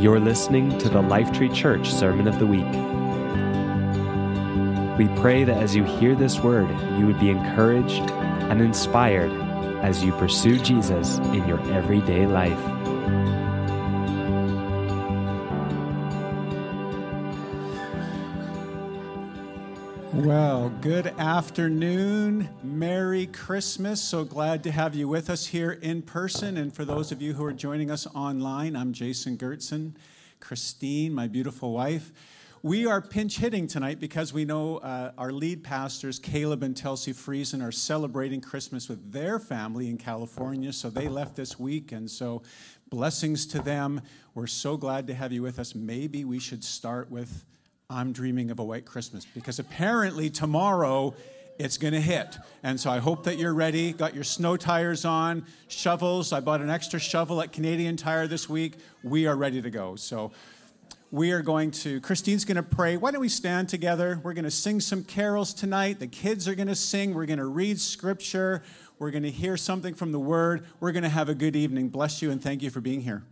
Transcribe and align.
You're 0.00 0.20
listening 0.20 0.78
to 0.78 0.88
the 0.88 1.02
Lifetree 1.02 1.54
Church 1.54 1.92
Sermon 1.92 2.26
of 2.26 2.38
the 2.38 2.46
Week. 2.46 2.64
We 4.98 5.08
pray 5.20 5.44
that 5.44 5.62
as 5.62 5.76
you 5.76 5.84
hear 5.84 6.14
this 6.14 6.40
word, 6.40 6.70
you 6.98 7.06
would 7.06 7.20
be 7.20 7.30
encouraged 7.30 8.10
and 8.50 8.60
inspired 8.60 9.30
as 9.84 10.02
you 10.02 10.12
pursue 10.12 10.58
Jesus 10.58 11.18
in 11.18 11.46
your 11.46 11.60
everyday 11.72 12.26
life. 12.26 12.79
Good 20.80 21.08
afternoon. 21.18 22.48
Merry 22.62 23.26
Christmas. 23.26 24.00
So 24.00 24.24
glad 24.24 24.62
to 24.62 24.70
have 24.70 24.94
you 24.94 25.08
with 25.08 25.28
us 25.28 25.44
here 25.44 25.72
in 25.72 26.00
person. 26.00 26.56
And 26.56 26.74
for 26.74 26.86
those 26.86 27.12
of 27.12 27.20
you 27.20 27.34
who 27.34 27.44
are 27.44 27.52
joining 27.52 27.90
us 27.90 28.06
online, 28.14 28.74
I'm 28.74 28.94
Jason 28.94 29.36
Gertson, 29.36 29.92
Christine, 30.40 31.12
my 31.12 31.28
beautiful 31.28 31.74
wife. 31.74 32.12
We 32.62 32.86
are 32.86 33.02
pinch 33.02 33.36
hitting 33.36 33.66
tonight 33.66 34.00
because 34.00 34.32
we 34.32 34.46
know 34.46 34.78
uh, 34.78 35.12
our 35.18 35.32
lead 35.32 35.62
pastors, 35.62 36.18
Caleb 36.18 36.62
and 36.62 36.74
Telsey 36.74 37.12
Friesen, 37.12 37.62
are 37.62 37.72
celebrating 37.72 38.40
Christmas 38.40 38.88
with 38.88 39.12
their 39.12 39.38
family 39.38 39.90
in 39.90 39.98
California. 39.98 40.72
So 40.72 40.88
they 40.88 41.08
left 41.08 41.36
this 41.36 41.58
week. 41.58 41.92
And 41.92 42.10
so 42.10 42.40
blessings 42.88 43.44
to 43.48 43.58
them. 43.58 44.00
We're 44.34 44.46
so 44.46 44.78
glad 44.78 45.06
to 45.08 45.14
have 45.14 45.30
you 45.30 45.42
with 45.42 45.58
us. 45.58 45.74
Maybe 45.74 46.24
we 46.24 46.38
should 46.38 46.64
start 46.64 47.10
with 47.10 47.44
I'm 47.90 48.12
dreaming 48.12 48.52
of 48.52 48.60
a 48.60 48.64
white 48.64 48.84
Christmas 48.84 49.24
because 49.24 49.58
apparently 49.58 50.30
tomorrow 50.30 51.12
it's 51.58 51.76
going 51.76 51.92
to 51.92 52.00
hit. 52.00 52.38
And 52.62 52.78
so 52.78 52.88
I 52.88 52.98
hope 52.98 53.24
that 53.24 53.36
you're 53.36 53.52
ready. 53.52 53.92
Got 53.92 54.14
your 54.14 54.24
snow 54.24 54.56
tires 54.56 55.04
on, 55.04 55.44
shovels. 55.66 56.32
I 56.32 56.38
bought 56.38 56.60
an 56.60 56.70
extra 56.70 57.00
shovel 57.00 57.42
at 57.42 57.52
Canadian 57.52 57.96
Tire 57.96 58.28
this 58.28 58.48
week. 58.48 58.74
We 59.02 59.26
are 59.26 59.36
ready 59.36 59.60
to 59.60 59.70
go. 59.70 59.96
So 59.96 60.30
we 61.10 61.32
are 61.32 61.42
going 61.42 61.72
to, 61.72 62.00
Christine's 62.00 62.44
going 62.44 62.56
to 62.56 62.62
pray. 62.62 62.96
Why 62.96 63.10
don't 63.10 63.20
we 63.20 63.28
stand 63.28 63.68
together? 63.68 64.20
We're 64.22 64.34
going 64.34 64.44
to 64.44 64.50
sing 64.52 64.78
some 64.78 65.02
carols 65.02 65.52
tonight. 65.52 65.98
The 65.98 66.06
kids 66.06 66.46
are 66.46 66.54
going 66.54 66.68
to 66.68 66.76
sing. 66.76 67.12
We're 67.12 67.26
going 67.26 67.40
to 67.40 67.46
read 67.46 67.80
scripture. 67.80 68.62
We're 69.00 69.10
going 69.10 69.24
to 69.24 69.30
hear 69.30 69.56
something 69.56 69.94
from 69.94 70.12
the 70.12 70.20
word. 70.20 70.64
We're 70.78 70.92
going 70.92 71.02
to 71.02 71.08
have 71.08 71.28
a 71.28 71.34
good 71.34 71.56
evening. 71.56 71.88
Bless 71.88 72.22
you 72.22 72.30
and 72.30 72.40
thank 72.40 72.62
you 72.62 72.70
for 72.70 72.80
being 72.80 73.00
here. 73.00 73.24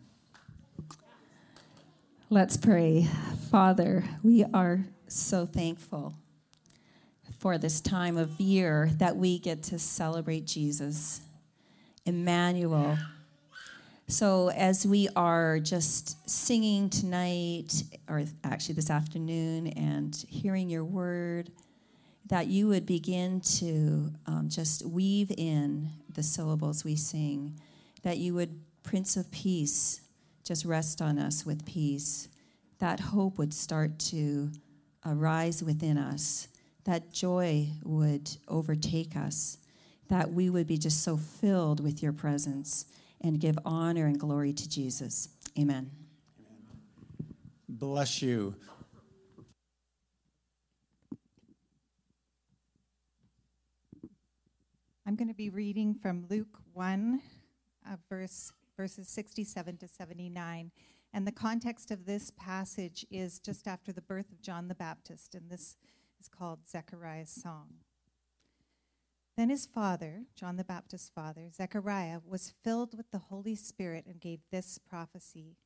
Let's 2.30 2.58
pray. 2.58 3.08
Father, 3.50 4.04
we 4.22 4.44
are 4.52 4.84
so 5.06 5.46
thankful 5.46 6.12
for 7.38 7.56
this 7.56 7.80
time 7.80 8.18
of 8.18 8.38
year 8.38 8.90
that 8.98 9.16
we 9.16 9.38
get 9.38 9.62
to 9.62 9.78
celebrate 9.78 10.44
Jesus, 10.44 11.22
Emmanuel. 12.04 12.98
So, 14.08 14.50
as 14.50 14.86
we 14.86 15.08
are 15.16 15.58
just 15.58 16.28
singing 16.28 16.90
tonight, 16.90 17.82
or 18.10 18.24
actually 18.44 18.74
this 18.74 18.90
afternoon, 18.90 19.68
and 19.68 20.14
hearing 20.28 20.68
your 20.68 20.84
word, 20.84 21.50
that 22.26 22.48
you 22.48 22.68
would 22.68 22.84
begin 22.84 23.40
to 23.56 24.12
um, 24.26 24.50
just 24.50 24.84
weave 24.84 25.32
in 25.38 25.88
the 26.12 26.22
syllables 26.22 26.84
we 26.84 26.94
sing, 26.94 27.58
that 28.02 28.18
you 28.18 28.34
would, 28.34 28.60
Prince 28.82 29.16
of 29.16 29.30
Peace, 29.30 30.02
just 30.48 30.64
rest 30.64 31.02
on 31.02 31.18
us 31.18 31.44
with 31.44 31.66
peace. 31.66 32.30
That 32.78 33.00
hope 33.00 33.36
would 33.36 33.52
start 33.52 33.98
to 33.98 34.50
arise 35.04 35.62
within 35.62 35.98
us. 35.98 36.48
That 36.84 37.12
joy 37.12 37.68
would 37.84 38.30
overtake 38.48 39.14
us. 39.14 39.58
That 40.08 40.32
we 40.32 40.48
would 40.48 40.66
be 40.66 40.78
just 40.78 41.04
so 41.04 41.18
filled 41.18 41.80
with 41.80 42.02
your 42.02 42.14
presence 42.14 42.86
and 43.20 43.38
give 43.38 43.58
honor 43.66 44.06
and 44.06 44.18
glory 44.18 44.54
to 44.54 44.66
Jesus. 44.66 45.28
Amen. 45.58 45.90
Bless 47.68 48.22
you. 48.22 48.54
I'm 55.06 55.14
going 55.14 55.28
to 55.28 55.34
be 55.34 55.50
reading 55.50 55.94
from 55.94 56.24
Luke 56.30 56.58
1, 56.72 57.20
uh, 57.86 57.96
verse, 58.08 58.50
verses 58.78 59.08
67 59.08 59.76
to 59.78 59.88
79. 59.88 60.70
And 61.12 61.26
the 61.26 61.32
context 61.32 61.90
of 61.90 62.06
this 62.06 62.30
passage 62.30 63.04
is 63.10 63.40
just 63.40 63.66
after 63.66 63.92
the 63.92 64.00
birth 64.00 64.30
of 64.30 64.40
John 64.40 64.68
the 64.68 64.74
Baptist, 64.74 65.34
and 65.34 65.50
this 65.50 65.76
is 66.20 66.28
called 66.28 66.60
Zechariah's 66.68 67.30
song. 67.30 67.66
Then 69.36 69.50
his 69.50 69.66
father, 69.66 70.22
John 70.36 70.56
the 70.56 70.64
Baptist's 70.64 71.10
father, 71.10 71.48
Zechariah, 71.52 72.20
was 72.24 72.54
filled 72.62 72.96
with 72.96 73.10
the 73.10 73.18
Holy 73.18 73.56
Spirit 73.56 74.04
and 74.06 74.20
gave 74.20 74.40
this 74.50 74.78
prophecy 74.78 75.56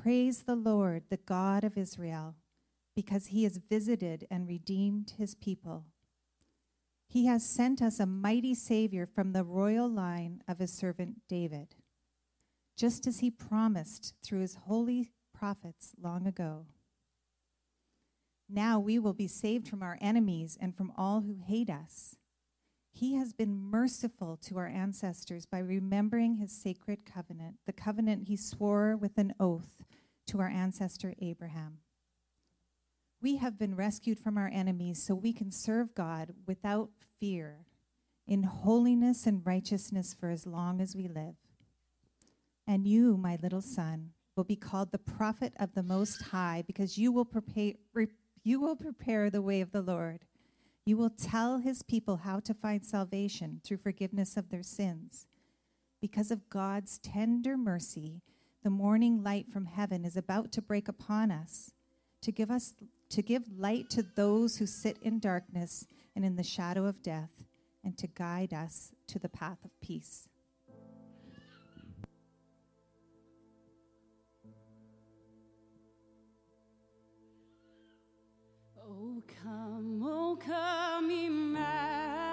Praise 0.00 0.42
the 0.42 0.56
Lord, 0.56 1.04
the 1.10 1.16
God 1.16 1.64
of 1.64 1.76
Israel, 1.76 2.36
because 2.94 3.26
he 3.26 3.44
has 3.44 3.58
visited 3.58 4.26
and 4.30 4.48
redeemed 4.48 5.14
his 5.16 5.34
people. 5.34 5.86
He 7.08 7.26
has 7.26 7.44
sent 7.44 7.82
us 7.82 7.98
a 7.98 8.06
mighty 8.06 8.54
Savior 8.54 9.04
from 9.04 9.32
the 9.32 9.44
royal 9.44 9.88
line 9.88 10.42
of 10.48 10.60
his 10.60 10.72
servant 10.72 11.22
David 11.28 11.74
just 12.80 13.06
as 13.06 13.18
he 13.18 13.30
promised 13.30 14.14
through 14.24 14.40
his 14.40 14.54
holy 14.54 15.10
prophets 15.34 15.92
long 16.02 16.26
ago. 16.26 16.64
Now 18.48 18.80
we 18.80 18.98
will 18.98 19.12
be 19.12 19.26
saved 19.26 19.68
from 19.68 19.82
our 19.82 19.98
enemies 20.00 20.56
and 20.58 20.74
from 20.74 20.90
all 20.96 21.20
who 21.20 21.40
hate 21.46 21.68
us. 21.68 22.16
He 22.90 23.16
has 23.16 23.34
been 23.34 23.54
merciful 23.54 24.38
to 24.46 24.56
our 24.56 24.66
ancestors 24.66 25.44
by 25.44 25.58
remembering 25.58 26.36
his 26.36 26.52
sacred 26.52 27.04
covenant, 27.04 27.56
the 27.66 27.74
covenant 27.74 28.28
he 28.28 28.36
swore 28.36 28.96
with 28.96 29.18
an 29.18 29.34
oath 29.38 29.84
to 30.28 30.40
our 30.40 30.48
ancestor 30.48 31.12
Abraham. 31.20 31.80
We 33.20 33.36
have 33.36 33.58
been 33.58 33.76
rescued 33.76 34.18
from 34.18 34.38
our 34.38 34.50
enemies 34.50 35.02
so 35.02 35.14
we 35.14 35.34
can 35.34 35.50
serve 35.50 35.94
God 35.94 36.32
without 36.46 36.88
fear, 37.20 37.66
in 38.26 38.44
holiness 38.44 39.26
and 39.26 39.44
righteousness 39.44 40.16
for 40.18 40.30
as 40.30 40.46
long 40.46 40.80
as 40.80 40.96
we 40.96 41.08
live. 41.08 41.34
And 42.70 42.86
you, 42.86 43.16
my 43.16 43.36
little 43.42 43.62
son, 43.62 44.10
will 44.36 44.44
be 44.44 44.54
called 44.54 44.92
the 44.92 44.98
prophet 44.98 45.52
of 45.58 45.74
the 45.74 45.82
Most 45.82 46.22
High, 46.22 46.62
because 46.64 46.96
you 46.96 47.10
will 47.10 47.24
prepare, 47.24 47.72
you 48.44 48.60
will 48.60 48.76
prepare 48.76 49.28
the 49.28 49.42
way 49.42 49.60
of 49.60 49.72
the 49.72 49.82
Lord. 49.82 50.20
You 50.86 50.96
will 50.96 51.10
tell 51.10 51.58
his 51.58 51.82
people 51.82 52.18
how 52.18 52.38
to 52.38 52.54
find 52.54 52.84
salvation 52.84 53.60
through 53.64 53.78
forgiveness 53.78 54.36
of 54.36 54.50
their 54.50 54.62
sins. 54.62 55.26
Because 56.00 56.30
of 56.30 56.48
God's 56.48 56.98
tender 56.98 57.56
mercy, 57.56 58.22
the 58.62 58.70
morning 58.70 59.24
light 59.24 59.50
from 59.50 59.64
heaven 59.64 60.04
is 60.04 60.16
about 60.16 60.52
to 60.52 60.62
break 60.62 60.86
upon 60.86 61.32
us 61.32 61.72
to 62.22 62.30
give 62.30 62.52
us 62.52 62.74
to 63.08 63.20
give 63.20 63.42
light 63.58 63.90
to 63.90 64.04
those 64.14 64.58
who 64.58 64.66
sit 64.66 64.96
in 65.02 65.18
darkness 65.18 65.88
and 66.14 66.24
in 66.24 66.36
the 66.36 66.44
shadow 66.44 66.86
of 66.86 67.02
death 67.02 67.42
and 67.82 67.98
to 67.98 68.06
guide 68.06 68.54
us 68.54 68.92
to 69.08 69.18
the 69.18 69.28
path 69.28 69.58
of 69.64 69.72
peace. 69.80 70.29
Oh, 78.92 79.22
come, 79.40 80.02
oh, 80.04 80.36
come, 80.44 81.10
Emmanuel. 81.10 82.29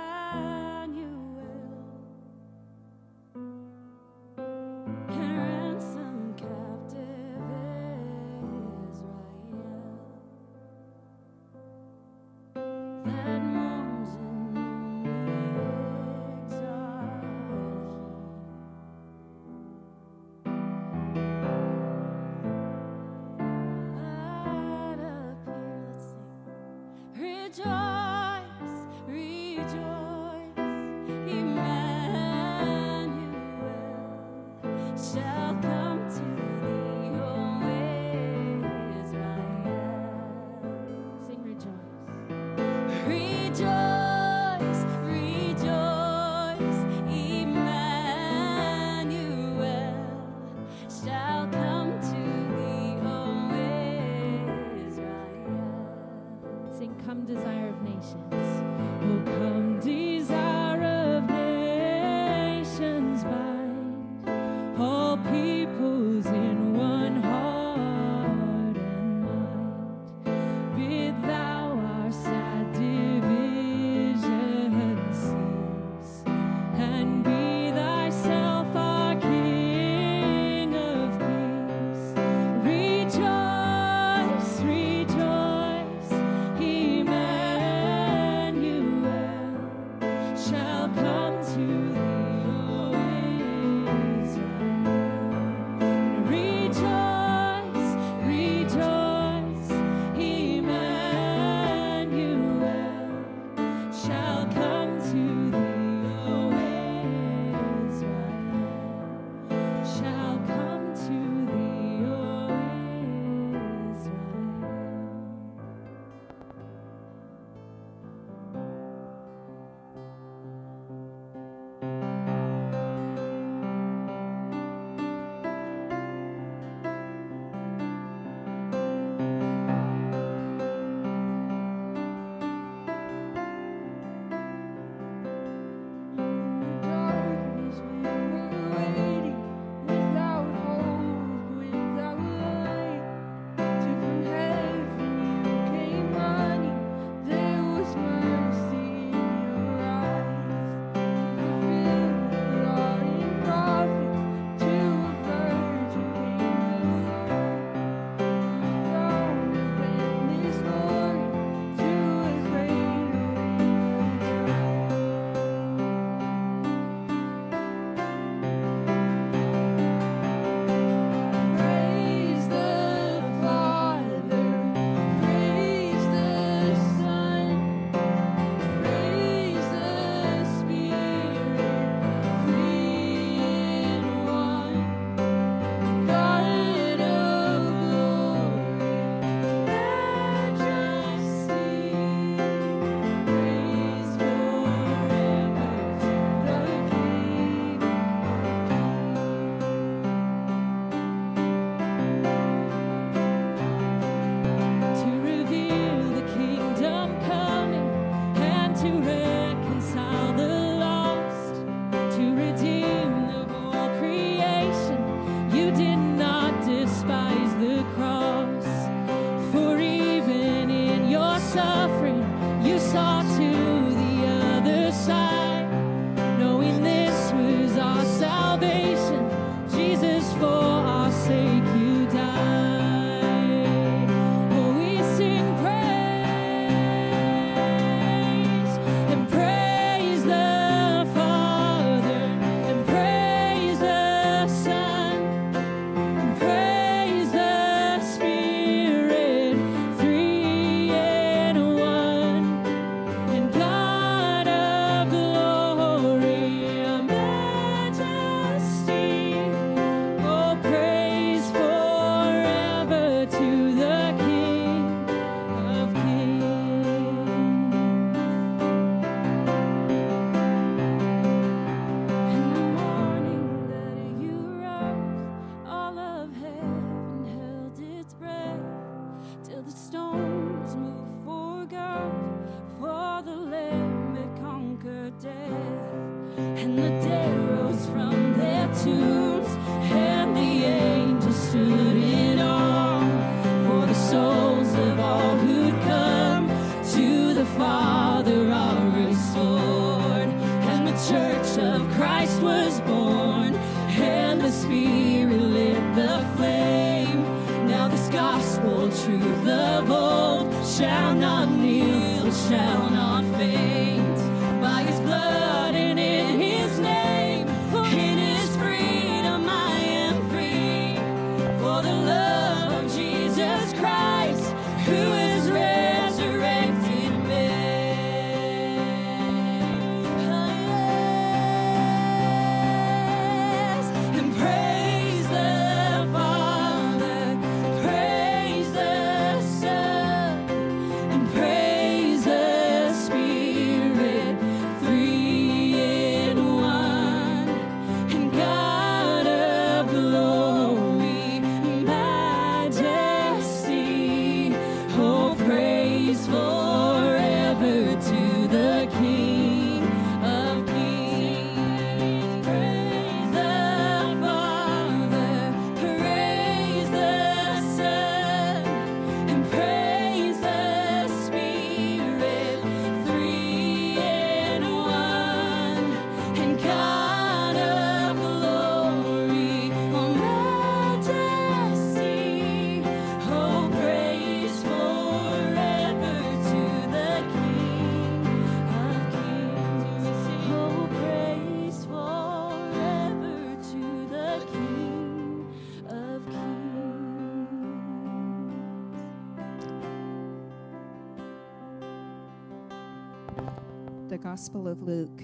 Gospel 404.37 404.67
of 404.67 404.83
Luke, 404.83 405.23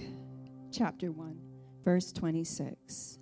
chapter 0.71 1.11
1, 1.11 1.39
verse 1.85 2.11
26. 2.11 3.19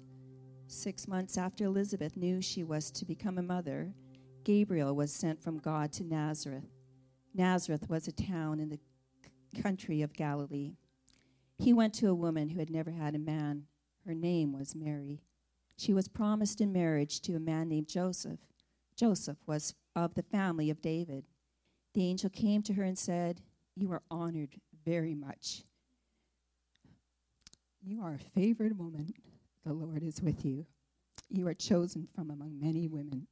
Six 0.68 1.06
months 1.06 1.38
after 1.38 1.66
Elizabeth 1.66 2.16
knew 2.16 2.42
she 2.42 2.64
was 2.64 2.92
to 2.92 3.04
become 3.04 3.38
a 3.38 3.44
mother, 3.44 3.94
Gabriel 4.46 4.96
was 4.96 5.12
sent 5.12 5.44
from 5.44 5.58
God 5.58 5.92
to 5.92 6.06
Nazareth. 6.06 6.70
Nazareth 7.34 7.90
was 7.90 8.08
a 8.08 8.14
town 8.14 8.62
in 8.62 8.70
the 8.70 8.80
country 9.62 10.02
of 10.02 10.14
Galilee. 10.14 10.78
He 11.58 11.74
went 11.74 11.94
to 11.96 12.08
a 12.08 12.16
woman 12.16 12.48
who 12.48 12.60
had 12.60 12.70
never 12.70 12.92
had 12.92 13.14
a 13.14 13.20
man. 13.20 13.66
Her 14.08 14.14
name 14.14 14.54
was 14.54 14.74
Mary. 14.74 15.20
She 15.76 15.92
was 15.92 16.08
promised 16.08 16.62
in 16.62 16.72
marriage 16.72 17.20
to 17.24 17.36
a 17.36 17.40
man 17.42 17.68
named 17.68 17.90
Joseph. 17.90 18.40
Joseph 18.96 19.40
was 19.46 19.76
of 19.94 20.14
the 20.14 20.24
family 20.24 20.70
of 20.70 20.82
David. 20.82 21.26
The 21.94 22.06
angel 22.06 22.30
came 22.30 22.62
to 22.62 22.76
her 22.76 22.84
and 22.84 22.98
said, 22.98 23.42
You 23.76 23.92
are 23.92 24.04
honored 24.10 24.56
very 24.86 25.16
much. 25.16 25.66
You 27.84 28.02
are 28.04 28.14
a 28.14 28.40
favored 28.40 28.78
woman. 28.78 29.14
The 29.66 29.74
Lord 29.74 30.04
is 30.04 30.22
with 30.22 30.46
you. 30.46 30.68
You 31.30 31.48
are 31.48 31.54
chosen 31.54 32.08
from 32.14 32.30
among 32.30 32.60
many 32.60 32.88
women. 32.88 33.28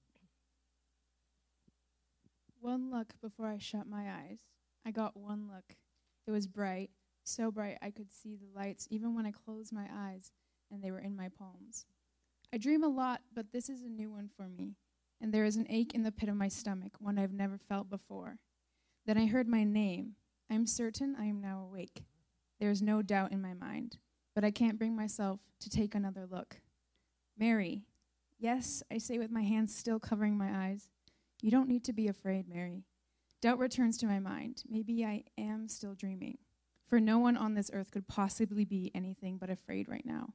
One 2.59 2.91
look 2.91 3.13
before 3.21 3.47
I 3.47 3.59
shut 3.59 3.87
my 3.87 4.09
eyes. 4.09 4.39
I 4.85 4.91
got 4.91 5.15
one 5.15 5.47
look. 5.47 5.75
It 6.25 6.31
was 6.31 6.47
bright, 6.47 6.89
so 7.23 7.51
bright 7.51 7.77
I 7.81 7.91
could 7.91 8.11
see 8.11 8.35
the 8.35 8.59
lights 8.59 8.87
even 8.89 9.15
when 9.15 9.25
I 9.25 9.31
closed 9.31 9.71
my 9.71 9.87
eyes 9.93 10.31
and 10.71 10.83
they 10.83 10.91
were 10.91 10.99
in 10.99 11.15
my 11.15 11.29
palms. 11.29 11.85
I 12.51 12.57
dream 12.57 12.83
a 12.83 12.87
lot, 12.87 13.21
but 13.33 13.51
this 13.51 13.69
is 13.69 13.83
a 13.83 13.89
new 13.89 14.11
one 14.11 14.29
for 14.35 14.47
me, 14.47 14.75
and 15.21 15.31
there 15.31 15.45
is 15.45 15.55
an 15.55 15.67
ache 15.69 15.93
in 15.93 16.03
the 16.03 16.11
pit 16.11 16.29
of 16.29 16.35
my 16.35 16.47
stomach, 16.47 16.93
one 16.99 17.19
I've 17.19 17.33
never 17.33 17.57
felt 17.57 17.89
before. 17.89 18.39
Then 19.05 19.17
I 19.17 19.27
heard 19.27 19.47
my 19.47 19.63
name. 19.63 20.15
I 20.49 20.55
am 20.55 20.65
certain 20.65 21.15
I 21.19 21.25
am 21.25 21.39
now 21.39 21.61
awake. 21.61 22.03
There 22.59 22.71
is 22.71 22.81
no 22.81 23.01
doubt 23.01 23.31
in 23.31 23.41
my 23.41 23.53
mind, 23.53 23.99
but 24.39 24.47
I 24.47 24.51
can't 24.51 24.79
bring 24.79 24.95
myself 24.95 25.41
to 25.59 25.69
take 25.69 25.93
another 25.93 26.25
look. 26.25 26.61
Mary. 27.37 27.83
Yes, 28.37 28.81
I 28.89 28.97
say 28.97 29.17
with 29.17 29.31
my 29.31 29.41
hands 29.41 29.75
still 29.75 29.99
covering 29.99 30.37
my 30.37 30.67
eyes. 30.69 30.87
You 31.41 31.51
don't 31.51 31.67
need 31.67 31.83
to 31.83 31.91
be 31.91 32.07
afraid, 32.07 32.47
Mary. 32.47 32.85
Doubt 33.41 33.59
returns 33.59 33.97
to 33.97 34.05
my 34.05 34.19
mind. 34.19 34.63
Maybe 34.69 35.03
I 35.03 35.25
am 35.37 35.67
still 35.67 35.93
dreaming. 35.93 36.37
For 36.87 37.01
no 37.01 37.19
one 37.19 37.35
on 37.35 37.53
this 37.53 37.69
earth 37.73 37.91
could 37.91 38.07
possibly 38.07 38.63
be 38.63 38.93
anything 38.95 39.35
but 39.37 39.49
afraid 39.49 39.89
right 39.89 40.05
now. 40.05 40.29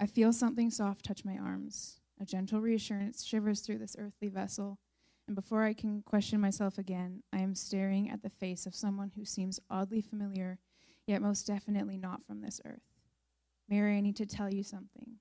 I 0.00 0.06
feel 0.06 0.32
something 0.32 0.68
soft 0.68 1.04
touch 1.04 1.24
my 1.24 1.38
arms. 1.38 2.00
A 2.20 2.24
gentle 2.24 2.60
reassurance 2.60 3.24
shivers 3.24 3.60
through 3.60 3.78
this 3.78 3.94
earthly 3.96 4.26
vessel, 4.26 4.80
and 5.28 5.36
before 5.36 5.62
I 5.62 5.72
can 5.72 6.02
question 6.02 6.40
myself 6.40 6.78
again, 6.78 7.22
I 7.32 7.42
am 7.42 7.54
staring 7.54 8.10
at 8.10 8.24
the 8.24 8.30
face 8.30 8.66
of 8.66 8.74
someone 8.74 9.12
who 9.14 9.24
seems 9.24 9.60
oddly 9.70 10.00
familiar, 10.00 10.58
yet 11.06 11.22
most 11.22 11.46
definitely 11.46 11.96
not 11.96 12.24
from 12.24 12.40
this 12.40 12.60
earth. 12.64 12.93
Mary, 13.68 13.96
I 13.96 14.00
need 14.00 14.16
to 14.16 14.26
tell 14.26 14.52
you 14.52 14.62
something. 14.62 15.16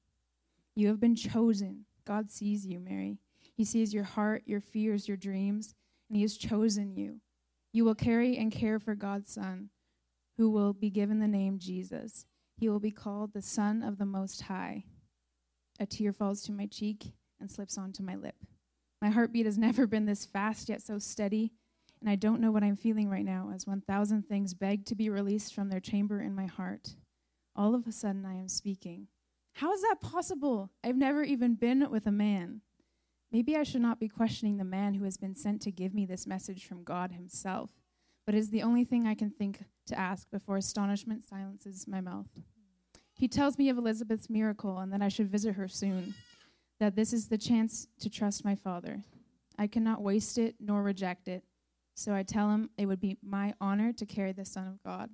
You 0.75 0.88
have 0.88 1.00
been 1.00 1.15
chosen. 1.15 1.85
God 2.05 2.29
sees 2.29 2.65
you, 2.65 2.79
Mary. 2.79 3.17
He 3.55 3.63
sees 3.63 3.93
your 3.93 4.03
heart, 4.03 4.43
your 4.45 4.59
fears, 4.59 5.07
your 5.07 5.17
dreams, 5.17 5.75
and 6.09 6.17
He 6.17 6.23
has 6.23 6.38
chosen 6.38 6.95
you. 6.95 7.21
You 7.71 7.85
will 7.85 7.95
carry 7.95 8.38
and 8.38 8.51
care 8.51 8.79
for 8.79 8.95
God's 8.95 9.31
Son, 9.31 9.69
who 10.38 10.50
will 10.50 10.73
be 10.73 10.89
given 10.89 11.19
the 11.19 11.27
name 11.27 11.59
Jesus. 11.59 12.25
He 12.57 12.69
will 12.69 12.79
be 12.79 12.91
called 12.91 13.33
the 13.33 13.41
Son 13.41 13.81
of 13.83 13.97
the 13.97 14.05
Most 14.05 14.43
High. 14.43 14.83
A 15.79 15.85
tear 15.85 16.13
falls 16.13 16.41
to 16.43 16.51
my 16.51 16.65
cheek 16.65 17.13
and 17.39 17.50
slips 17.50 17.77
onto 17.77 18.03
my 18.03 18.15
lip. 18.15 18.35
My 19.01 19.09
heartbeat 19.09 19.45
has 19.45 19.57
never 19.59 19.88
been 19.88 20.05
this 20.05 20.25
fast, 20.25 20.69
yet 20.69 20.81
so 20.81 21.00
steady, 21.00 21.51
and 22.00 22.09
I 22.09 22.15
don't 22.15 22.41
know 22.41 22.51
what 22.51 22.63
I'm 22.63 22.75
feeling 22.75 23.09
right 23.09 23.25
now 23.25 23.51
as 23.53 23.65
1,000 23.65 24.23
things 24.23 24.53
beg 24.53 24.85
to 24.85 24.95
be 24.95 25.09
released 25.09 25.53
from 25.53 25.69
their 25.69 25.79
chamber 25.79 26.21
in 26.21 26.35
my 26.35 26.45
heart. 26.45 26.95
All 27.55 27.75
of 27.75 27.88
a 27.88 27.91
sudden, 27.91 28.25
I 28.25 28.36
am 28.36 28.48
speaking. 28.48 29.07
How 29.53 29.72
is 29.72 29.81
that 29.81 30.01
possible? 30.01 30.72
I've 30.83 30.98
never 30.98 31.24
even 31.24 31.53
been 31.53 31.89
with 31.91 32.07
a 32.07 32.12
man. 32.12 32.62
Maybe 33.31 33.55
I 33.55 33.63
should 33.63 33.81
not 33.81 34.00
be 34.00 34.07
questioning 34.07 34.57
the 34.57 34.63
man 34.63 34.95
who 34.95 35.05
has 35.05 35.17
been 35.17 35.36
sent 35.36 35.62
to 35.63 35.72
give 35.72 35.93
me 35.93 36.05
this 36.05 36.27
message 36.27 36.65
from 36.65 36.83
God 36.83 37.12
Himself, 37.12 37.72
but 38.25 38.36
it 38.36 38.39
is 38.39 38.50
the 38.50 38.63
only 38.63 38.83
thing 38.83 39.07
I 39.07 39.15
can 39.15 39.29
think 39.31 39.65
to 39.88 40.00
ask 40.00 40.29
before 40.31 40.57
astonishment 40.57 41.24
silences 41.24 41.88
my 41.88 42.01
mouth. 42.01 42.27
He 43.15 43.27
tells 43.27 43.57
me 43.57 43.69
of 43.69 43.77
Elizabeth's 43.77 44.29
miracle 44.29 44.79
and 44.79 44.91
that 44.91 45.01
I 45.01 45.07
should 45.10 45.31
visit 45.31 45.55
her 45.55 45.67
soon, 45.67 46.15
that 46.79 46.95
this 46.95 47.13
is 47.13 47.27
the 47.27 47.38
chance 47.38 47.88
to 48.00 48.10
trust 48.10 48.43
my 48.43 48.55
Father. 48.55 49.03
I 49.57 49.67
cannot 49.67 50.01
waste 50.01 50.38
it 50.38 50.55
nor 50.60 50.81
reject 50.81 51.27
it, 51.27 51.43
so 51.95 52.13
I 52.13 52.24
tell 52.24 52.50
him 52.50 52.72
it 52.77 52.88
would 52.88 53.00
be 53.00 53.17
my 53.24 53.53
honor 53.62 53.93
to 53.93 54.05
carry 54.05 54.31
the 54.31 54.45
Son 54.45 54.67
of 54.67 54.81
God. 54.83 55.10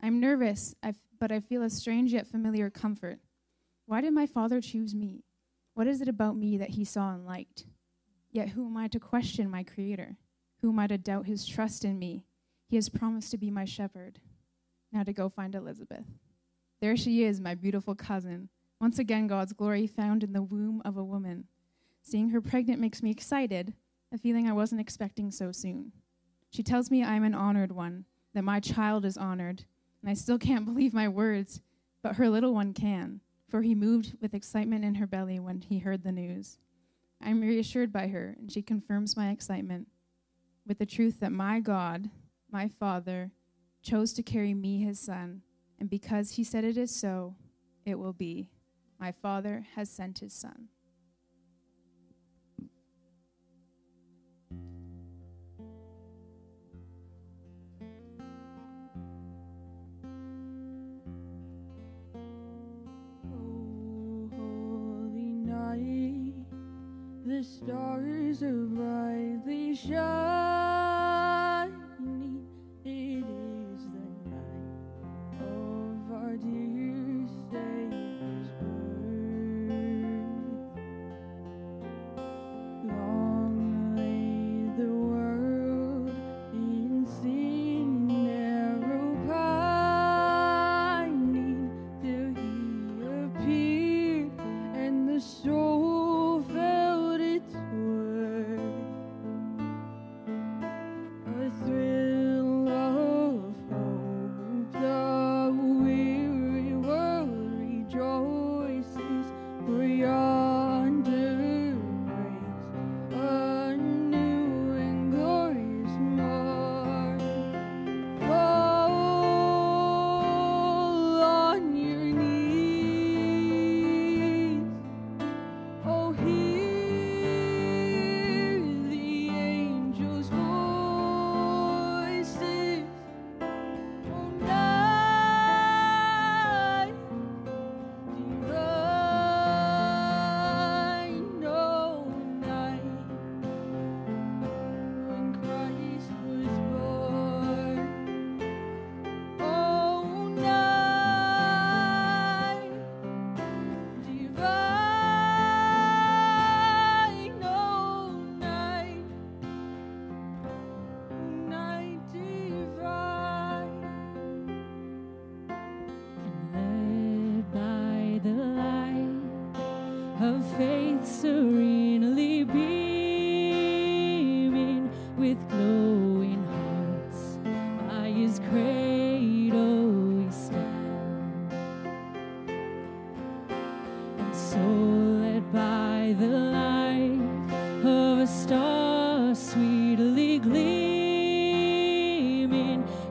I'm 0.00 0.20
nervous, 0.20 0.74
but 1.18 1.32
I 1.32 1.40
feel 1.40 1.62
a 1.62 1.70
strange 1.70 2.12
yet 2.12 2.26
familiar 2.26 2.70
comfort. 2.70 3.18
Why 3.86 4.00
did 4.00 4.12
my 4.12 4.26
Father 4.26 4.60
choose 4.60 4.94
me? 4.94 5.24
What 5.74 5.86
is 5.86 6.00
it 6.00 6.08
about 6.08 6.36
me 6.36 6.56
that 6.58 6.70
he 6.70 6.84
saw 6.84 7.12
and 7.12 7.26
liked? 7.26 7.64
Yet 8.30 8.50
who 8.50 8.66
am 8.66 8.76
I 8.76 8.88
to 8.88 9.00
question 9.00 9.50
my 9.50 9.62
Creator? 9.62 10.16
Who 10.60 10.70
am 10.70 10.78
I 10.78 10.86
to 10.88 10.98
doubt 10.98 11.26
his 11.26 11.46
trust 11.46 11.84
in 11.84 11.98
me? 11.98 12.24
He 12.68 12.76
has 12.76 12.88
promised 12.88 13.30
to 13.30 13.38
be 13.38 13.50
my 13.50 13.64
shepherd. 13.64 14.18
Now 14.92 15.02
to 15.02 15.12
go 15.12 15.28
find 15.28 15.54
Elizabeth. 15.54 16.04
There 16.80 16.96
she 16.96 17.24
is, 17.24 17.40
my 17.40 17.54
beautiful 17.54 17.94
cousin. 17.94 18.48
Once 18.80 18.98
again, 18.98 19.26
God's 19.26 19.52
glory 19.52 19.86
found 19.86 20.22
in 20.22 20.32
the 20.32 20.42
womb 20.42 20.80
of 20.84 20.96
a 20.96 21.04
woman. 21.04 21.46
Seeing 22.02 22.30
her 22.30 22.40
pregnant 22.40 22.80
makes 22.80 23.02
me 23.02 23.10
excited, 23.10 23.74
a 24.12 24.18
feeling 24.18 24.48
I 24.48 24.52
wasn't 24.52 24.80
expecting 24.80 25.30
so 25.30 25.50
soon. 25.50 25.92
She 26.50 26.62
tells 26.62 26.90
me 26.90 27.02
I'm 27.02 27.24
an 27.24 27.34
honored 27.34 27.72
one, 27.72 28.04
that 28.34 28.44
my 28.44 28.60
child 28.60 29.04
is 29.04 29.16
honored, 29.16 29.64
and 30.00 30.10
I 30.10 30.14
still 30.14 30.38
can't 30.38 30.64
believe 30.66 30.94
my 30.94 31.08
words, 31.08 31.60
but 32.02 32.16
her 32.16 32.28
little 32.28 32.54
one 32.54 32.72
can, 32.72 33.20
for 33.48 33.62
he 33.62 33.74
moved 33.74 34.16
with 34.20 34.34
excitement 34.34 34.84
in 34.84 34.96
her 34.96 35.06
belly 35.06 35.38
when 35.38 35.60
he 35.60 35.78
heard 35.78 36.02
the 36.02 36.12
news. 36.12 36.58
I'm 37.20 37.40
reassured 37.40 37.92
by 37.92 38.08
her, 38.08 38.36
and 38.38 38.50
she 38.50 38.62
confirms 38.62 39.16
my 39.16 39.30
excitement 39.30 39.88
with 40.66 40.78
the 40.78 40.86
truth 40.86 41.20
that 41.20 41.32
my 41.32 41.60
God, 41.60 42.10
my 42.50 42.68
Father, 42.68 43.32
chose 43.82 44.12
to 44.12 44.22
carry 44.22 44.54
me, 44.54 44.82
his 44.82 45.00
son, 45.00 45.42
and 45.80 45.88
because 45.88 46.32
he 46.32 46.44
said 46.44 46.64
it 46.64 46.76
is 46.76 46.94
so, 46.94 47.34
it 47.84 47.98
will 47.98 48.12
be. 48.12 48.50
My 49.00 49.12
Father 49.12 49.64
has 49.76 49.88
sent 49.88 50.18
his 50.18 50.32
Son. 50.32 50.68
The 67.38 67.44
stars 67.44 68.42
are 68.42 68.66
brightly 68.66 69.72
shining. 69.76 70.57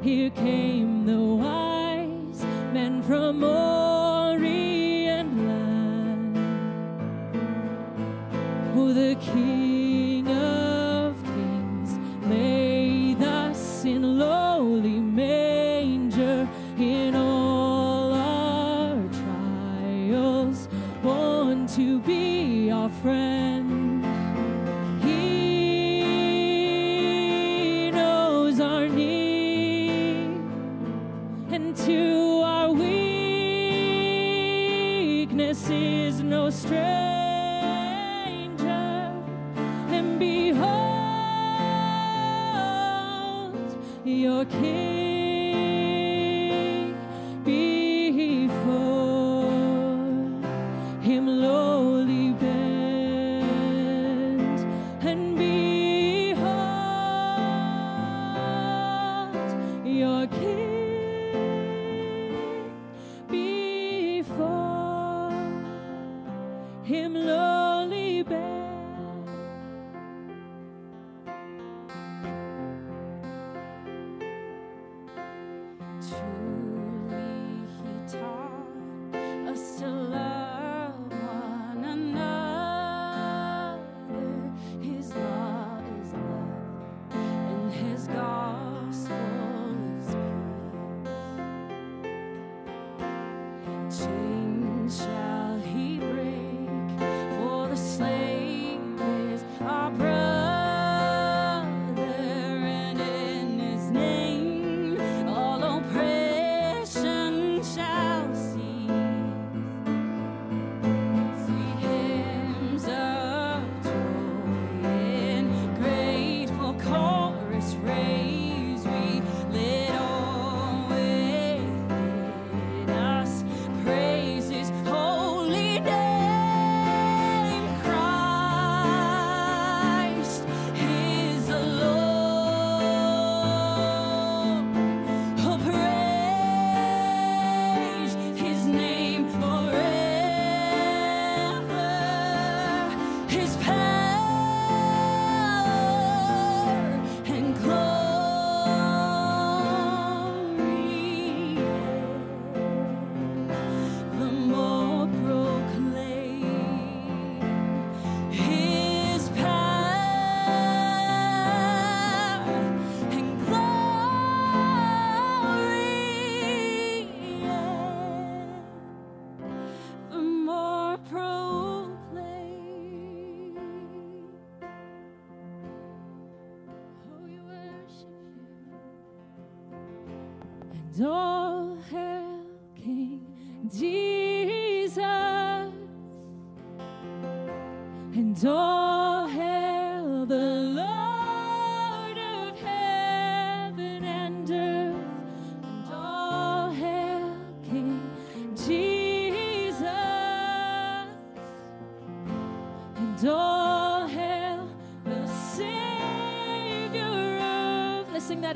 Here 0.01 0.29
came 0.29 1.05
the 1.05 1.26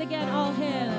again. 0.02 0.28
All 0.30 0.52
hail, 0.52 0.91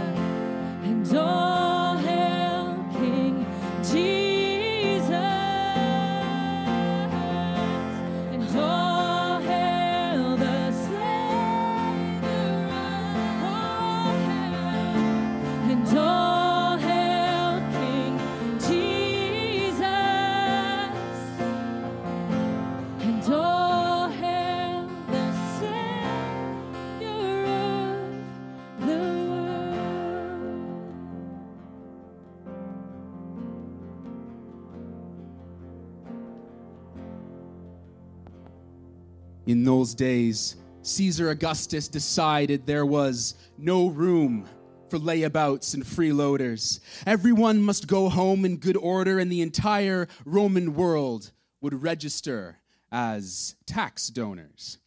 Days, 39.92 40.56
Caesar 40.84 41.30
Augustus 41.30 41.90
decided 41.90 42.66
there 42.66 42.86
was 42.86 43.36
no 43.58 43.90
room 43.90 44.48
for 44.90 44.98
layabouts 44.98 45.74
and 45.74 45.84
freeloaders. 45.84 46.80
Everyone 47.06 47.62
must 47.62 47.88
go 47.88 48.08
home 48.08 48.46
in 48.46 48.58
good 48.58 48.78
order, 48.78 49.20
and 49.20 49.30
the 49.30 49.42
entire 49.42 50.08
Roman 50.26 50.74
world 50.74 51.32
would 51.62 51.84
register 51.84 52.60
as 52.92 53.56
tax 53.66 54.08
donors. 54.08 54.78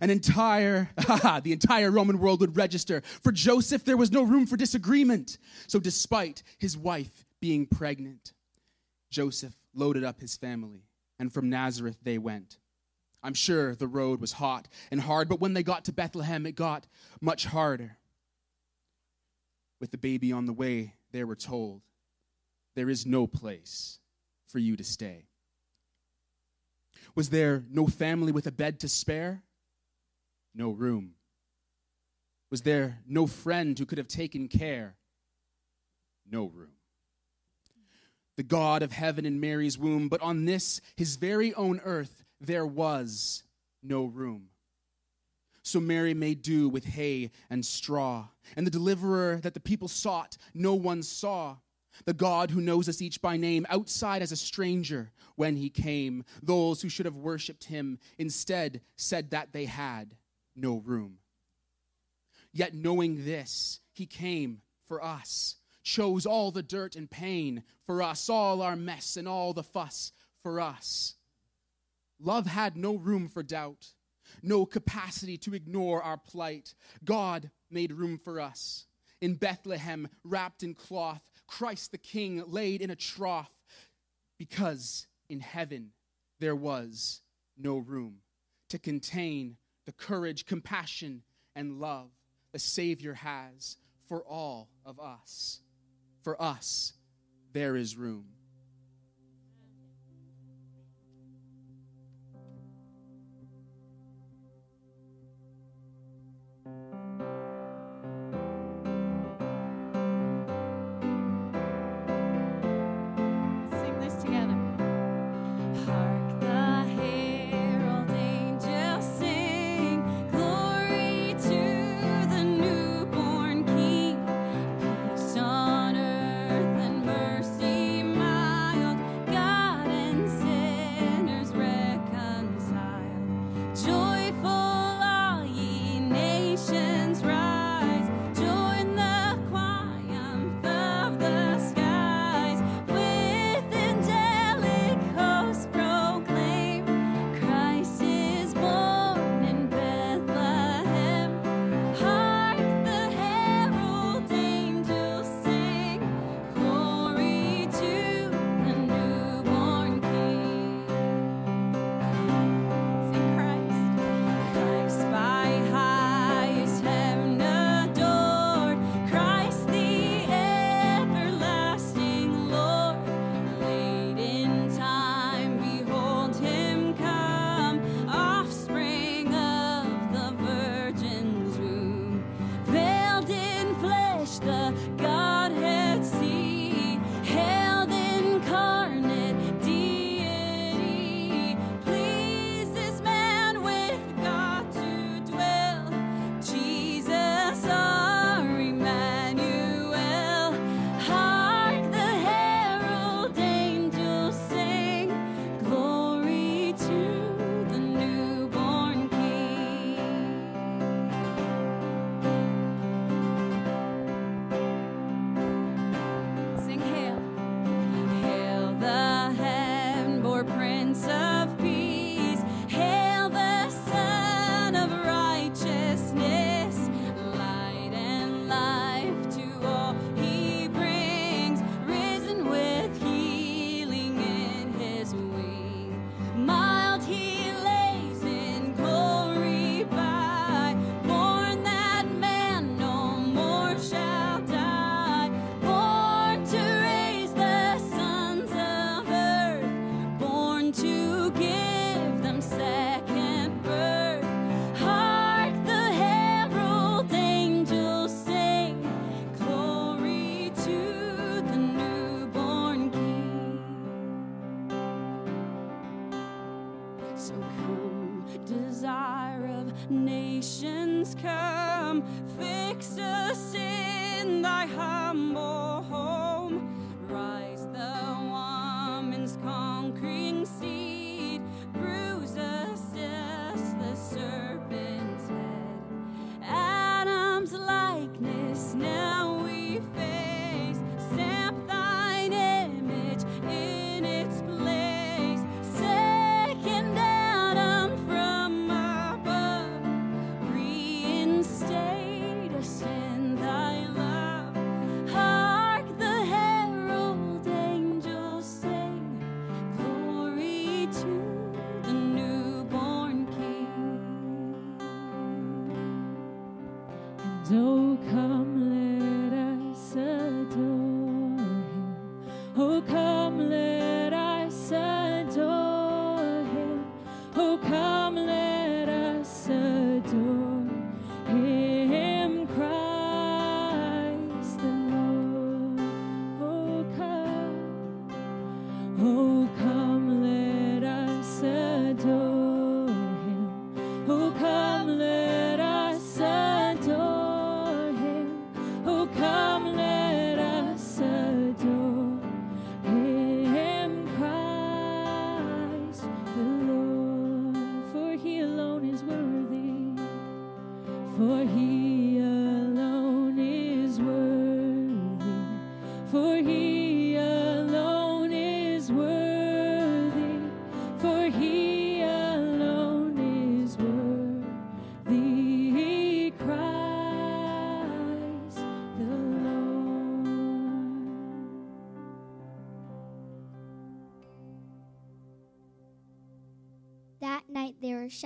An 0.00 0.10
entire, 0.10 0.90
the 1.42 1.52
entire 1.52 1.90
Roman 1.90 2.18
world 2.18 2.40
would 2.40 2.56
register. 2.56 3.02
For 3.22 3.32
Joseph, 3.32 3.84
there 3.84 3.96
was 3.96 4.12
no 4.12 4.22
room 4.22 4.46
for 4.46 4.56
disagreement. 4.56 5.38
So, 5.66 5.80
despite 5.80 6.42
his 6.58 6.76
wife 6.76 7.24
being 7.40 7.66
pregnant, 7.66 8.32
Joseph 9.10 9.54
loaded 9.74 10.04
up 10.04 10.20
his 10.20 10.36
family, 10.36 10.84
and 11.18 11.32
from 11.32 11.50
Nazareth 11.50 11.98
they 12.02 12.18
went. 12.18 12.58
I'm 13.26 13.34
sure 13.34 13.74
the 13.74 13.88
road 13.88 14.20
was 14.20 14.30
hot 14.30 14.68
and 14.88 15.00
hard, 15.00 15.28
but 15.28 15.40
when 15.40 15.52
they 15.52 15.64
got 15.64 15.86
to 15.86 15.92
Bethlehem, 15.92 16.46
it 16.46 16.54
got 16.54 16.86
much 17.20 17.44
harder. 17.44 17.96
With 19.80 19.90
the 19.90 19.98
baby 19.98 20.30
on 20.30 20.46
the 20.46 20.52
way, 20.52 20.94
they 21.10 21.24
were 21.24 21.34
told, 21.34 21.82
There 22.76 22.88
is 22.88 23.04
no 23.04 23.26
place 23.26 23.98
for 24.46 24.60
you 24.60 24.76
to 24.76 24.84
stay. 24.84 25.26
Was 27.16 27.30
there 27.30 27.64
no 27.68 27.88
family 27.88 28.30
with 28.30 28.46
a 28.46 28.52
bed 28.52 28.78
to 28.80 28.88
spare? 28.88 29.42
No 30.54 30.70
room. 30.70 31.14
Was 32.52 32.62
there 32.62 33.00
no 33.08 33.26
friend 33.26 33.76
who 33.76 33.86
could 33.86 33.98
have 33.98 34.06
taken 34.06 34.46
care? 34.46 34.94
No 36.30 36.44
room. 36.46 36.76
The 38.36 38.44
God 38.44 38.82
of 38.84 38.92
heaven 38.92 39.26
in 39.26 39.40
Mary's 39.40 39.76
womb, 39.76 40.08
but 40.08 40.20
on 40.20 40.44
this, 40.44 40.80
his 40.94 41.16
very 41.16 41.52
own 41.54 41.80
earth, 41.82 42.22
there 42.40 42.66
was 42.66 43.42
no 43.82 44.04
room. 44.04 44.48
So 45.62 45.80
Mary 45.80 46.14
made 46.14 46.42
do 46.42 46.68
with 46.68 46.84
hay 46.84 47.32
and 47.50 47.66
straw, 47.66 48.28
and 48.56 48.66
the 48.66 48.70
deliverer 48.70 49.40
that 49.42 49.54
the 49.54 49.60
people 49.60 49.88
sought, 49.88 50.36
no 50.54 50.74
one 50.74 51.02
saw. 51.02 51.56
The 52.04 52.14
God 52.14 52.50
who 52.50 52.60
knows 52.60 52.88
us 52.88 53.02
each 53.02 53.20
by 53.20 53.36
name, 53.36 53.66
outside 53.68 54.22
as 54.22 54.30
a 54.30 54.36
stranger 54.36 55.10
when 55.34 55.56
he 55.56 55.70
came. 55.70 56.24
Those 56.42 56.82
who 56.82 56.88
should 56.88 57.06
have 57.06 57.16
worshiped 57.16 57.64
him 57.64 57.98
instead 58.18 58.82
said 58.96 59.30
that 59.30 59.52
they 59.52 59.64
had 59.64 60.14
no 60.54 60.76
room. 60.76 61.18
Yet 62.52 62.74
knowing 62.74 63.24
this, 63.24 63.80
he 63.92 64.06
came 64.06 64.60
for 64.86 65.02
us, 65.02 65.56
chose 65.82 66.26
all 66.26 66.50
the 66.50 66.62
dirt 66.62 66.96
and 66.96 67.10
pain 67.10 67.64
for 67.86 68.02
us, 68.02 68.28
all 68.28 68.62
our 68.62 68.76
mess 68.76 69.16
and 69.16 69.26
all 69.26 69.52
the 69.52 69.62
fuss 69.64 70.12
for 70.42 70.60
us. 70.60 71.15
Love 72.18 72.46
had 72.46 72.76
no 72.76 72.96
room 72.96 73.28
for 73.28 73.42
doubt, 73.42 73.92
no 74.42 74.66
capacity 74.66 75.36
to 75.36 75.54
ignore 75.54 76.02
our 76.02 76.16
plight. 76.16 76.74
God 77.04 77.50
made 77.70 77.92
room 77.92 78.18
for 78.18 78.40
us. 78.40 78.86
In 79.20 79.34
Bethlehem, 79.34 80.08
wrapped 80.24 80.62
in 80.62 80.74
cloth, 80.74 81.30
Christ 81.46 81.92
the 81.92 81.98
King 81.98 82.42
laid 82.46 82.82
in 82.82 82.90
a 82.90 82.96
trough, 82.96 83.52
because 84.38 85.06
in 85.28 85.40
heaven 85.40 85.92
there 86.38 86.56
was 86.56 87.22
no 87.56 87.78
room 87.78 88.18
to 88.68 88.78
contain 88.78 89.56
the 89.86 89.92
courage, 89.92 90.44
compassion, 90.44 91.22
and 91.54 91.80
love 91.80 92.10
the 92.52 92.58
Savior 92.58 93.14
has 93.14 93.76
for 94.08 94.22
all 94.22 94.68
of 94.84 94.98
us. 95.00 95.60
For 96.22 96.40
us, 96.40 96.92
there 97.52 97.76
is 97.76 97.96
room. 97.96 98.35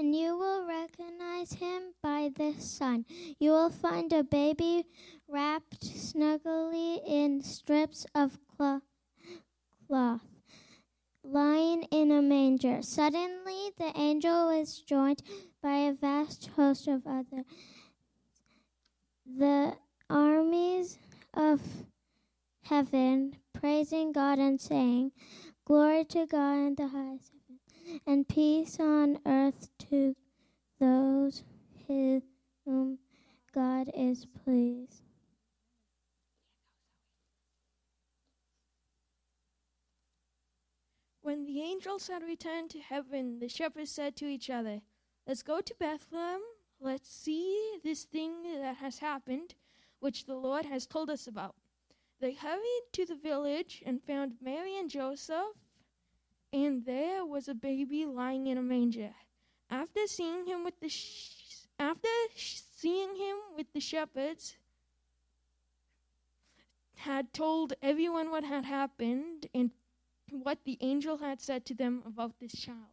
And 0.00 0.16
you 0.16 0.34
will 0.34 0.66
recognize 0.66 1.52
him 1.52 1.92
by 2.02 2.30
this 2.34 2.70
sign. 2.78 3.04
You 3.38 3.50
will 3.50 3.68
find 3.68 4.10
a 4.14 4.24
baby 4.24 4.86
wrapped 5.28 5.84
snugly 5.84 7.02
in 7.06 7.42
strips 7.42 8.06
of 8.14 8.38
clo- 8.48 8.80
cloth, 9.86 10.22
lying 11.22 11.82
in 11.90 12.10
a 12.10 12.22
manger. 12.22 12.80
Suddenly, 12.80 13.72
the 13.76 13.92
angel 13.94 14.46
was 14.46 14.80
joined 14.80 15.22
by 15.62 15.76
a 15.76 15.92
vast 15.92 16.48
host 16.56 16.88
of 16.88 17.06
other. 17.06 17.44
The 19.26 19.74
armies 20.08 20.98
of 21.34 21.60
heaven 22.62 23.36
praising 23.52 24.12
God 24.12 24.38
and 24.38 24.58
saying, 24.58 25.12
Glory 25.66 26.06
to 26.06 26.26
God 26.26 26.54
in 26.54 26.74
the 26.76 26.88
highest 26.88 27.32
and 28.06 28.28
peace 28.28 28.78
on 28.80 29.20
earth 29.26 29.70
to 29.78 30.14
those 30.78 31.44
who- 31.86 32.22
whom 32.64 32.98
God 33.52 33.90
is 33.94 34.26
pleased. 34.26 35.02
When 41.22 41.44
the 41.44 41.60
angels 41.60 42.08
had 42.08 42.22
returned 42.22 42.70
to 42.70 42.80
heaven, 42.80 43.38
the 43.38 43.48
shepherds 43.48 43.90
said 43.90 44.16
to 44.16 44.26
each 44.26 44.48
other, 44.50 44.82
Let's 45.26 45.42
go 45.42 45.60
to 45.60 45.74
Bethlehem. 45.78 46.40
Let's 46.80 47.08
see 47.08 47.78
this 47.84 48.04
thing 48.04 48.42
that 48.42 48.76
has 48.76 48.98
happened, 48.98 49.54
which 50.00 50.24
the 50.24 50.34
Lord 50.34 50.64
has 50.64 50.86
told 50.86 51.10
us 51.10 51.26
about. 51.26 51.54
They 52.20 52.32
hurried 52.32 52.92
to 52.92 53.04
the 53.04 53.14
village 53.14 53.82
and 53.84 54.02
found 54.02 54.40
Mary 54.40 54.76
and 54.76 54.90
Joseph, 54.90 55.56
and 56.52 56.84
there 56.84 57.24
was 57.24 57.48
a 57.48 57.54
baby 57.54 58.04
lying 58.06 58.46
in 58.46 58.58
a 58.58 58.62
manger. 58.62 59.14
After 59.70 60.06
seeing 60.06 60.46
him 60.46 60.64
with 60.64 60.78
the 60.80 60.88
sh- 60.88 61.66
after 61.78 62.08
sh- 62.34 62.60
seeing 62.76 63.16
him 63.16 63.36
with 63.56 63.72
the 63.72 63.80
shepherds, 63.80 64.56
had 66.94 67.32
told 67.32 67.72
everyone 67.82 68.30
what 68.30 68.44
had 68.44 68.64
happened 68.64 69.48
and 69.54 69.70
what 70.30 70.64
the 70.64 70.76
angel 70.80 71.18
had 71.18 71.40
said 71.40 71.64
to 71.66 71.74
them 71.74 72.02
about 72.06 72.38
this 72.38 72.52
child. 72.52 72.86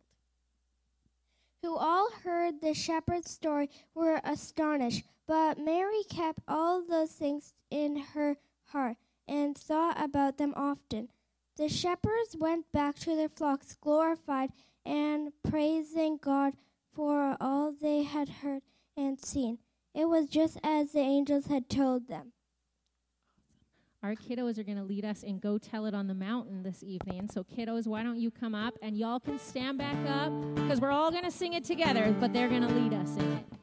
who 1.61 1.75
all 1.75 2.09
heard 2.23 2.61
the 2.61 2.73
shepherd's 2.73 3.29
story 3.29 3.69
were 3.93 4.19
astonished. 4.23 5.03
But 5.27 5.59
Mary 5.59 6.03
kept 6.09 6.39
all 6.47 6.81
those 6.83 7.11
things 7.11 7.53
in 7.69 7.97
her 7.97 8.37
heart 8.67 8.97
and 9.27 9.57
thought 9.57 10.01
about 10.01 10.37
them 10.37 10.53
often. 10.55 11.09
The 11.57 11.69
shepherds 11.69 12.35
went 12.37 12.71
back 12.71 12.99
to 12.99 13.15
their 13.15 13.29
flocks, 13.29 13.75
glorified 13.81 14.51
and 14.85 15.33
praising 15.43 16.19
God 16.21 16.53
for 16.93 17.35
all 17.41 17.73
they 17.73 18.03
had 18.03 18.29
heard 18.29 18.61
and 18.95 19.19
seen. 19.19 19.57
It 19.93 20.07
was 20.07 20.27
just 20.27 20.59
as 20.63 20.91
the 20.91 20.99
angels 20.99 21.47
had 21.47 21.67
told 21.67 22.07
them. 22.07 22.33
Our 24.03 24.13
kiddos 24.13 24.59
are 24.59 24.63
going 24.63 24.77
to 24.77 24.83
lead 24.83 25.03
us 25.03 25.23
and 25.23 25.41
Go 25.41 25.57
Tell 25.57 25.87
It 25.87 25.95
on 25.95 26.05
the 26.05 26.13
Mountain 26.13 26.61
this 26.61 26.83
evening. 26.83 27.27
So, 27.27 27.43
kiddos, 27.43 27.87
why 27.87 28.03
don't 28.03 28.19
you 28.19 28.29
come 28.29 28.53
up 28.53 28.75
and 28.83 28.95
y'all 28.95 29.19
can 29.19 29.39
stand 29.39 29.79
back 29.79 29.97
up 30.07 30.31
because 30.53 30.79
we're 30.79 30.91
all 30.91 31.09
going 31.09 31.23
to 31.23 31.31
sing 31.31 31.53
it 31.53 31.63
together, 31.63 32.15
but 32.19 32.31
they're 32.31 32.49
going 32.49 32.61
to 32.61 32.73
lead 32.73 32.93
us 32.93 33.15
in 33.17 33.31
it. 33.33 33.56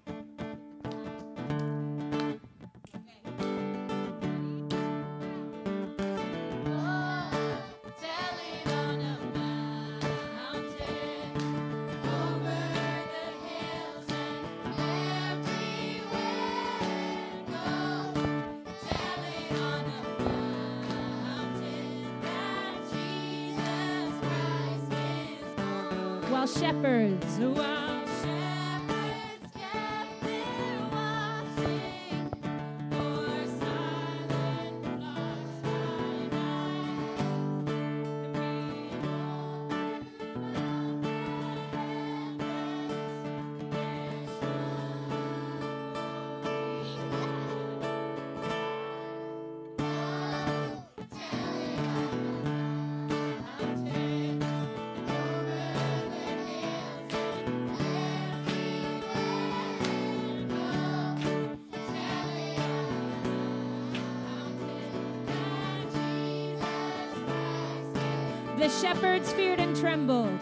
Shepherds 68.95 69.33
feared 69.33 69.59
and 69.59 69.77
trembled. 69.77 70.34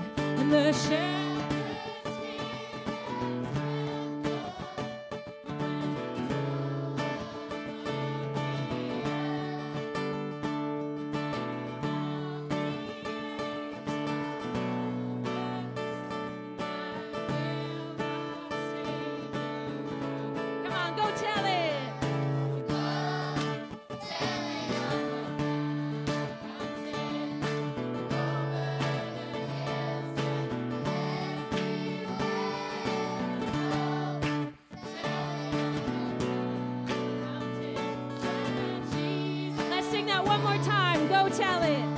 Tell 41.31 41.63
it. 41.63 41.92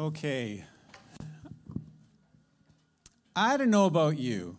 Okay. 0.00 0.64
I 3.36 3.58
don't 3.58 3.68
know 3.68 3.84
about 3.84 4.18
you, 4.18 4.56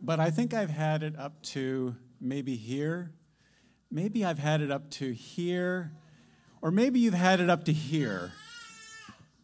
but 0.00 0.18
I 0.18 0.30
think 0.30 0.52
I've 0.52 0.68
had 0.68 1.04
it 1.04 1.16
up 1.16 1.40
to 1.42 1.94
maybe 2.20 2.56
here. 2.56 3.12
Maybe 3.88 4.24
I've 4.24 4.40
had 4.40 4.62
it 4.62 4.72
up 4.72 4.90
to 4.92 5.12
here. 5.12 5.92
Or 6.60 6.72
maybe 6.72 6.98
you've 6.98 7.14
had 7.14 7.38
it 7.38 7.48
up 7.48 7.62
to 7.66 7.72
here 7.72 8.32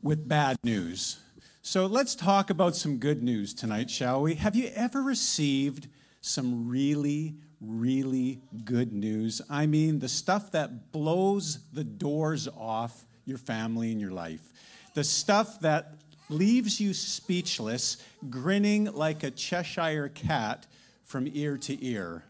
with 0.03 0.27
bad 0.27 0.57
news. 0.65 1.21
So 1.63 1.87
let's 1.87 2.17
talk 2.17 2.51
about 2.51 2.75
some 2.75 2.97
good 2.97 3.23
news 3.23 3.55
tonight, 3.55 3.89
shall 3.89 4.23
we? 4.23 4.35
Have 4.35 4.57
you 4.57 4.69
ever 4.75 5.01
received 5.01 5.87
some 6.21 6.69
really, 6.69 7.37
really 7.61 8.41
good 8.65 8.93
news? 8.93 9.41
I 9.49 9.67
mean, 9.67 10.01
the 10.01 10.09
stuff 10.09 10.51
that 10.51 10.91
blows 10.91 11.61
the 11.73 11.85
doors 11.85 12.49
off 12.49 13.07
your 13.25 13.39
family 13.39 13.93
and 13.93 14.01
your 14.01 14.11
life. 14.11 14.53
The 14.95 15.05
stuff 15.05 15.61
that 15.61 15.95
leaves 16.29 16.81
you 16.81 16.95
speechless, 16.95 17.99
grinning 18.29 18.87
like 18.93 19.23
a 19.23 19.31
Cheshire 19.31 20.09
cat 20.09 20.67
from 21.05 21.29
ear 21.33 21.57
to 21.59 21.85
ear. 21.85 22.25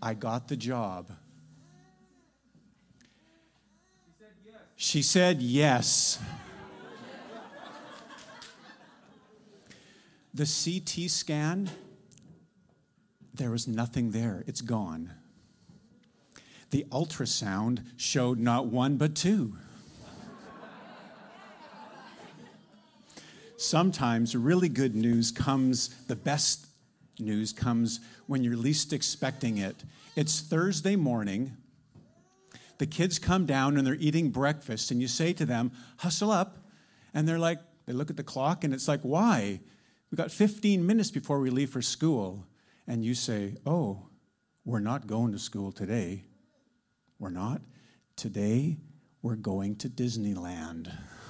I 0.00 0.14
got 0.14 0.48
the 0.48 0.56
job. 0.56 1.10
She 4.76 5.02
said 5.02 5.40
yes. 5.40 6.18
The 10.34 10.44
CT 10.44 11.10
scan, 11.10 11.70
there 13.34 13.50
was 13.50 13.68
nothing 13.68 14.12
there. 14.12 14.44
It's 14.46 14.62
gone. 14.62 15.12
The 16.70 16.86
ultrasound 16.90 17.84
showed 17.96 18.38
not 18.38 18.66
one 18.66 18.96
but 18.96 19.14
two. 19.14 19.56
Sometimes 23.62 24.34
really 24.34 24.68
good 24.68 24.96
news 24.96 25.30
comes, 25.30 25.90
the 26.06 26.16
best 26.16 26.66
news 27.20 27.52
comes 27.52 28.00
when 28.26 28.42
you're 28.42 28.56
least 28.56 28.92
expecting 28.92 29.58
it. 29.58 29.76
It's 30.16 30.40
Thursday 30.40 30.96
morning. 30.96 31.56
The 32.78 32.86
kids 32.86 33.20
come 33.20 33.46
down 33.46 33.76
and 33.76 33.86
they're 33.86 33.94
eating 33.94 34.30
breakfast, 34.30 34.90
and 34.90 35.00
you 35.00 35.06
say 35.06 35.32
to 35.34 35.46
them, 35.46 35.70
Hustle 35.98 36.32
up. 36.32 36.58
And 37.14 37.28
they're 37.28 37.38
like, 37.38 37.60
they 37.86 37.92
look 37.92 38.10
at 38.10 38.16
the 38.16 38.24
clock, 38.24 38.64
and 38.64 38.74
it's 38.74 38.88
like, 38.88 39.02
Why? 39.02 39.60
We've 40.10 40.18
got 40.18 40.32
15 40.32 40.84
minutes 40.84 41.12
before 41.12 41.38
we 41.38 41.50
leave 41.50 41.70
for 41.70 41.82
school. 41.82 42.44
And 42.88 43.04
you 43.04 43.14
say, 43.14 43.54
Oh, 43.64 44.08
we're 44.64 44.80
not 44.80 45.06
going 45.06 45.30
to 45.32 45.38
school 45.38 45.70
today. 45.70 46.24
We're 47.20 47.30
not. 47.30 47.62
Today, 48.16 48.78
we're 49.22 49.36
going 49.36 49.76
to 49.76 49.88
Disneyland. 49.88 50.92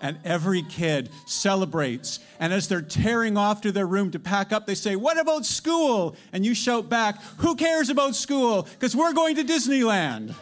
and 0.00 0.18
every 0.24 0.62
kid 0.62 1.10
celebrates. 1.26 2.20
And 2.38 2.52
as 2.52 2.68
they're 2.68 2.82
tearing 2.82 3.36
off 3.36 3.60
to 3.62 3.72
their 3.72 3.86
room 3.86 4.10
to 4.12 4.18
pack 4.18 4.52
up, 4.52 4.66
they 4.66 4.74
say, 4.74 4.96
What 4.96 5.18
about 5.18 5.46
school? 5.46 6.16
And 6.32 6.44
you 6.44 6.54
shout 6.54 6.88
back, 6.88 7.20
Who 7.38 7.56
cares 7.56 7.88
about 7.88 8.14
school? 8.14 8.62
Because 8.62 8.94
we're 8.94 9.12
going 9.12 9.36
to 9.36 9.44
Disneyland. 9.44 10.34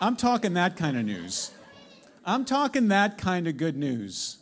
I'm 0.00 0.16
talking 0.16 0.54
that 0.54 0.76
kind 0.76 0.96
of 0.96 1.04
news. 1.04 1.50
I'm 2.24 2.44
talking 2.44 2.88
that 2.88 3.18
kind 3.18 3.46
of 3.46 3.56
good 3.56 3.76
news. 3.76 4.38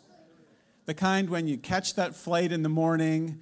The 0.87 0.95
kind 0.95 1.29
when 1.29 1.49
you 1.49 1.59
catch 1.59 1.95
that 1.95 2.15
flight 2.15 2.53
in 2.53 2.63
the 2.63 2.69
morning 2.69 3.41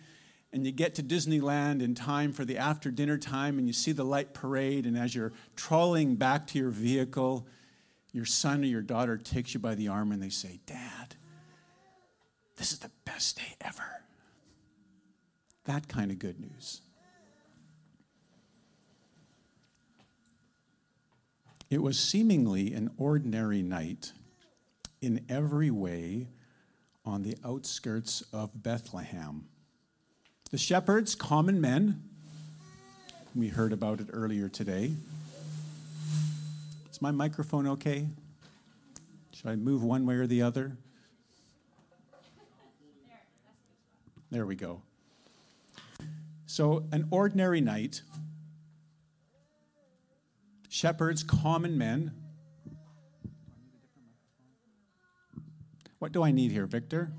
and 0.53 0.65
you 0.65 0.73
get 0.73 0.95
to 0.95 1.03
Disneyland 1.03 1.83
in 1.83 1.95
time 1.95 2.33
for 2.33 2.45
the 2.45 2.57
after 2.57 2.91
dinner 2.91 3.19
time 3.19 3.59
and 3.59 3.67
you 3.67 3.75
see 3.75 3.93
the 3.93 4.05
light 4.05 4.33
parade, 4.33 4.87
and 4.87 4.97
as 4.97 5.15
you're 5.15 5.33
trolling 5.57 6.17
back 6.17 6.47
to 6.49 6.59
your 6.59 6.71
vehicle, 6.71 7.47
your 8.17 8.25
son 8.25 8.63
or 8.63 8.67
your 8.67 8.81
daughter 8.81 9.19
takes 9.19 9.53
you 9.53 9.61
by 9.61 9.75
the 9.75 9.89
arm 9.89 10.11
and 10.11 10.23
they 10.23 10.31
say, 10.31 10.59
Dad, 10.65 11.17
this 12.57 12.73
is 12.73 12.79
the 12.79 12.91
best 13.05 13.37
day 13.37 13.55
ever. 13.61 13.85
That 15.67 15.87
kind 15.87 16.11
of 16.11 16.19
good 16.19 16.41
news. 16.41 16.81
It 21.69 21.83
was 21.83 21.99
seemingly 21.99 22.73
an 22.73 22.91
ordinary 22.97 23.61
night 23.61 24.13
in 25.03 25.27
every 25.29 25.71
way 25.71 26.29
on 27.05 27.23
the 27.23 27.37
outskirts 27.45 28.23
of 28.33 28.63
Bethlehem. 28.63 29.45
The 30.51 30.59
shepherds, 30.59 31.15
common 31.15 31.61
men, 31.61 32.03
we 33.35 33.49
heard 33.49 33.75
about 33.75 34.01
it 34.01 34.07
earlier 34.11 34.49
today. 34.49 34.93
Is 36.97 37.03
my 37.03 37.11
microphone 37.11 37.67
okay? 37.67 38.09
Should 39.35 39.49
I 39.49 39.57
move 39.57 39.85
one 39.85 40.07
way 40.07 40.15
or 40.15 40.27
the 40.27 40.41
other? 40.41 40.79
There 44.31 44.47
we 44.47 44.57
go. 44.57 44.81
So, 46.47 46.87
an 46.93 47.07
ordinary 47.11 47.61
night, 47.61 48.01
shepherds, 50.71 51.23
common 51.23 51.77
men. 51.77 52.13
What 55.99 56.13
do 56.13 56.23
I 56.23 56.31
need 56.31 56.51
here, 56.51 56.65
Victor? 56.65 57.13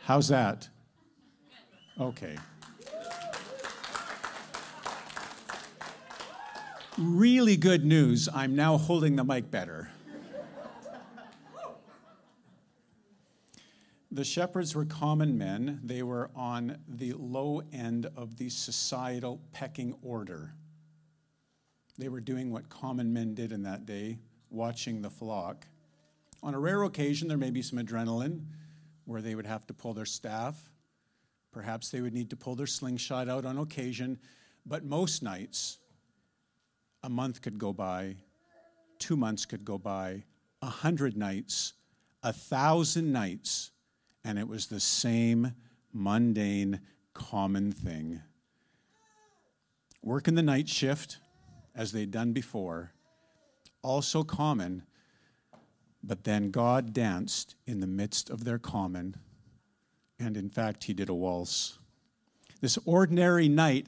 How's 0.00 0.26
that? 0.26 0.68
Okay. 2.00 2.36
Really 7.00 7.56
good 7.56 7.84
news. 7.84 8.28
I'm 8.34 8.56
now 8.56 8.76
holding 8.76 9.14
the 9.14 9.22
mic 9.22 9.52
better. 9.52 9.92
The 14.10 14.24
shepherds 14.24 14.74
were 14.74 14.84
common 14.84 15.38
men. 15.38 15.78
They 15.84 16.02
were 16.02 16.28
on 16.34 16.78
the 16.88 17.12
low 17.12 17.62
end 17.72 18.06
of 18.16 18.36
the 18.36 18.48
societal 18.48 19.40
pecking 19.52 19.94
order. 20.02 20.54
They 21.98 22.08
were 22.08 22.20
doing 22.20 22.50
what 22.50 22.68
common 22.68 23.12
men 23.12 23.32
did 23.32 23.52
in 23.52 23.62
that 23.62 23.86
day, 23.86 24.18
watching 24.50 25.00
the 25.00 25.10
flock. 25.10 25.68
On 26.42 26.52
a 26.52 26.58
rare 26.58 26.82
occasion, 26.82 27.28
there 27.28 27.38
may 27.38 27.52
be 27.52 27.62
some 27.62 27.78
adrenaline, 27.78 28.44
where 29.04 29.22
they 29.22 29.36
would 29.36 29.46
have 29.46 29.64
to 29.68 29.72
pull 29.72 29.94
their 29.94 30.04
staff. 30.04 30.72
Perhaps 31.52 31.90
they 31.90 32.00
would 32.00 32.12
need 32.12 32.30
to 32.30 32.36
pull 32.36 32.56
their 32.56 32.66
slingshot 32.66 33.28
out 33.28 33.44
on 33.44 33.56
occasion, 33.56 34.18
but 34.66 34.84
most 34.84 35.22
nights, 35.22 35.78
a 37.02 37.08
month 37.08 37.42
could 37.42 37.58
go 37.58 37.72
by, 37.72 38.16
two 38.98 39.16
months 39.16 39.46
could 39.46 39.64
go 39.64 39.78
by, 39.78 40.24
a 40.62 40.66
hundred 40.66 41.16
nights, 41.16 41.74
a 42.22 42.32
thousand 42.32 43.12
nights, 43.12 43.70
and 44.24 44.38
it 44.38 44.48
was 44.48 44.66
the 44.66 44.80
same 44.80 45.52
mundane, 45.92 46.80
common 47.14 47.72
thing. 47.72 48.20
Working 50.02 50.34
the 50.34 50.42
night 50.42 50.68
shift, 50.68 51.18
as 51.74 51.92
they'd 51.92 52.10
done 52.10 52.32
before, 52.32 52.92
also 53.82 54.24
common, 54.24 54.82
but 56.02 56.24
then 56.24 56.50
God 56.50 56.92
danced 56.92 57.54
in 57.66 57.80
the 57.80 57.86
midst 57.86 58.30
of 58.30 58.44
their 58.44 58.58
common, 58.58 59.16
and 60.18 60.36
in 60.36 60.48
fact, 60.48 60.84
he 60.84 60.94
did 60.94 61.08
a 61.08 61.14
waltz. 61.14 61.78
This 62.60 62.78
ordinary 62.84 63.48
night 63.48 63.86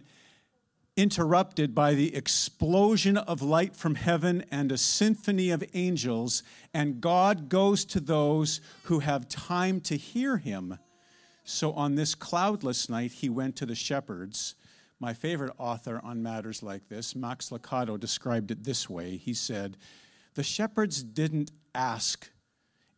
interrupted 1.01 1.75
by 1.75 1.95
the 1.95 2.15
explosion 2.15 3.17
of 3.17 3.41
light 3.41 3.75
from 3.75 3.95
heaven 3.95 4.45
and 4.51 4.71
a 4.71 4.77
symphony 4.77 5.49
of 5.49 5.65
angels, 5.73 6.43
and 6.75 7.01
God 7.01 7.49
goes 7.49 7.87
to 7.87 8.01
those 8.01 8.61
who 8.83 8.99
have 8.99 9.27
time 9.27 9.81
to 9.81 9.97
hear 9.97 10.37
him. 10.37 10.79
So 11.43 11.73
on 11.73 11.95
this 11.95 12.15
cloudless 12.15 12.91
night, 12.91 13.13
he 13.13 13.31
went 13.31 13.57
to 13.57 13.65
the 13.65 13.75
shepherds. 13.75 14.57
My 15.01 15.15
favorite 15.15 15.55
author 15.57 16.03
on 16.05 16.23
matters 16.23 16.63
like 16.63 16.91
this, 16.91 17.17
Max 17.17 17.49
Lucado, 17.49 17.99
described 17.99 18.51
it 18.51 18.65
this 18.65 18.91
way. 18.91 19.17
He 19.17 19.33
said, 19.33 19.79
The 20.35 20.43
shepherds 20.43 21.03
didn't 21.03 21.51
ask 21.75 22.29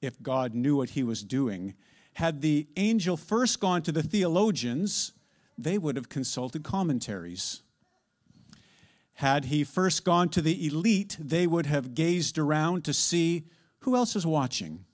if 0.00 0.20
God 0.20 0.56
knew 0.56 0.74
what 0.74 0.90
he 0.90 1.04
was 1.04 1.22
doing. 1.22 1.74
Had 2.14 2.40
the 2.40 2.66
angel 2.76 3.16
first 3.16 3.60
gone 3.60 3.82
to 3.82 3.92
the 3.92 4.02
theologians, 4.02 5.12
they 5.56 5.78
would 5.78 5.94
have 5.94 6.08
consulted 6.08 6.64
commentaries. 6.64 7.62
Had 9.14 9.46
he 9.46 9.64
first 9.64 10.04
gone 10.04 10.28
to 10.30 10.42
the 10.42 10.66
elite, 10.66 11.16
they 11.20 11.46
would 11.46 11.66
have 11.66 11.94
gazed 11.94 12.38
around 12.38 12.84
to 12.84 12.92
see 12.92 13.44
who 13.80 13.96
else 13.96 14.16
is 14.16 14.26
watching. 14.26 14.84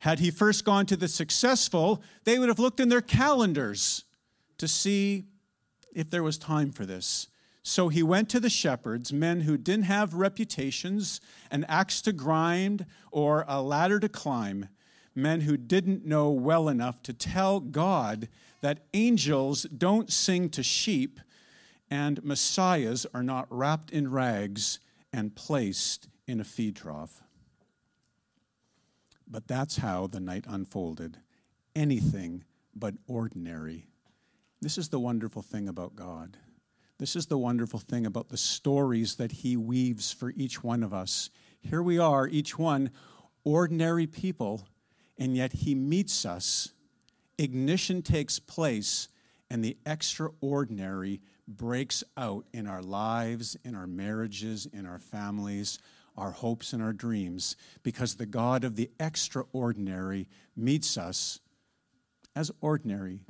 Had 0.00 0.18
he 0.18 0.30
first 0.30 0.64
gone 0.64 0.86
to 0.86 0.96
the 0.96 1.08
successful, 1.08 2.02
they 2.24 2.38
would 2.38 2.48
have 2.48 2.58
looked 2.58 2.80
in 2.80 2.88
their 2.88 3.00
calendars 3.00 4.04
to 4.58 4.68
see 4.68 5.24
if 5.94 6.10
there 6.10 6.22
was 6.22 6.38
time 6.38 6.70
for 6.70 6.84
this. 6.84 7.28
So 7.62 7.88
he 7.88 8.02
went 8.02 8.28
to 8.28 8.38
the 8.38 8.50
shepherds, 8.50 9.12
men 9.12 9.40
who 9.40 9.56
didn't 9.56 9.86
have 9.86 10.14
reputations, 10.14 11.20
an 11.50 11.64
axe 11.68 12.00
to 12.02 12.12
grind, 12.12 12.86
or 13.10 13.44
a 13.48 13.60
ladder 13.60 13.98
to 13.98 14.08
climb, 14.08 14.68
men 15.16 15.40
who 15.40 15.56
didn't 15.56 16.04
know 16.04 16.30
well 16.30 16.68
enough 16.68 17.02
to 17.02 17.12
tell 17.12 17.58
God 17.58 18.28
that 18.60 18.84
angels 18.94 19.64
don't 19.64 20.12
sing 20.12 20.48
to 20.50 20.62
sheep 20.62 21.18
and 21.90 22.22
messiahs 22.24 23.06
are 23.14 23.22
not 23.22 23.46
wrapped 23.50 23.90
in 23.90 24.10
rags 24.10 24.80
and 25.12 25.34
placed 25.34 26.08
in 26.26 26.40
a 26.40 26.44
feed 26.44 26.76
trough. 26.76 27.22
But 29.28 29.48
that's 29.48 29.78
how 29.78 30.06
the 30.06 30.20
night 30.20 30.44
unfolded. 30.48 31.18
Anything 31.74 32.44
but 32.74 32.94
ordinary. 33.06 33.86
This 34.60 34.78
is 34.78 34.88
the 34.88 35.00
wonderful 35.00 35.42
thing 35.42 35.68
about 35.68 35.96
God. 35.96 36.36
This 36.98 37.14
is 37.14 37.26
the 37.26 37.38
wonderful 37.38 37.80
thing 37.80 38.06
about 38.06 38.30
the 38.30 38.36
stories 38.36 39.16
that 39.16 39.32
He 39.32 39.56
weaves 39.56 40.12
for 40.12 40.30
each 40.30 40.62
one 40.62 40.82
of 40.82 40.94
us. 40.94 41.30
Here 41.60 41.82
we 41.82 41.98
are, 41.98 42.26
each 42.26 42.58
one 42.58 42.90
ordinary 43.44 44.06
people, 44.06 44.66
and 45.18 45.36
yet 45.36 45.52
He 45.52 45.74
meets 45.74 46.24
us. 46.24 46.72
Ignition 47.38 48.00
takes 48.00 48.38
place, 48.38 49.08
and 49.50 49.62
the 49.62 49.76
extraordinary 49.84 51.20
breaks 51.48 52.02
out 52.16 52.44
in 52.52 52.66
our 52.66 52.82
lives, 52.82 53.56
in 53.64 53.74
our 53.74 53.86
marriages, 53.86 54.66
in 54.72 54.86
our 54.86 54.98
families, 54.98 55.78
our 56.16 56.30
hopes 56.30 56.72
and 56.72 56.82
our 56.82 56.92
dreams, 56.92 57.56
because 57.82 58.14
the 58.14 58.26
God 58.26 58.64
of 58.64 58.76
the 58.76 58.90
extraordinary 58.98 60.26
meets 60.56 60.96
us 60.96 61.40
as 62.34 62.50
ordinary. 62.60 63.20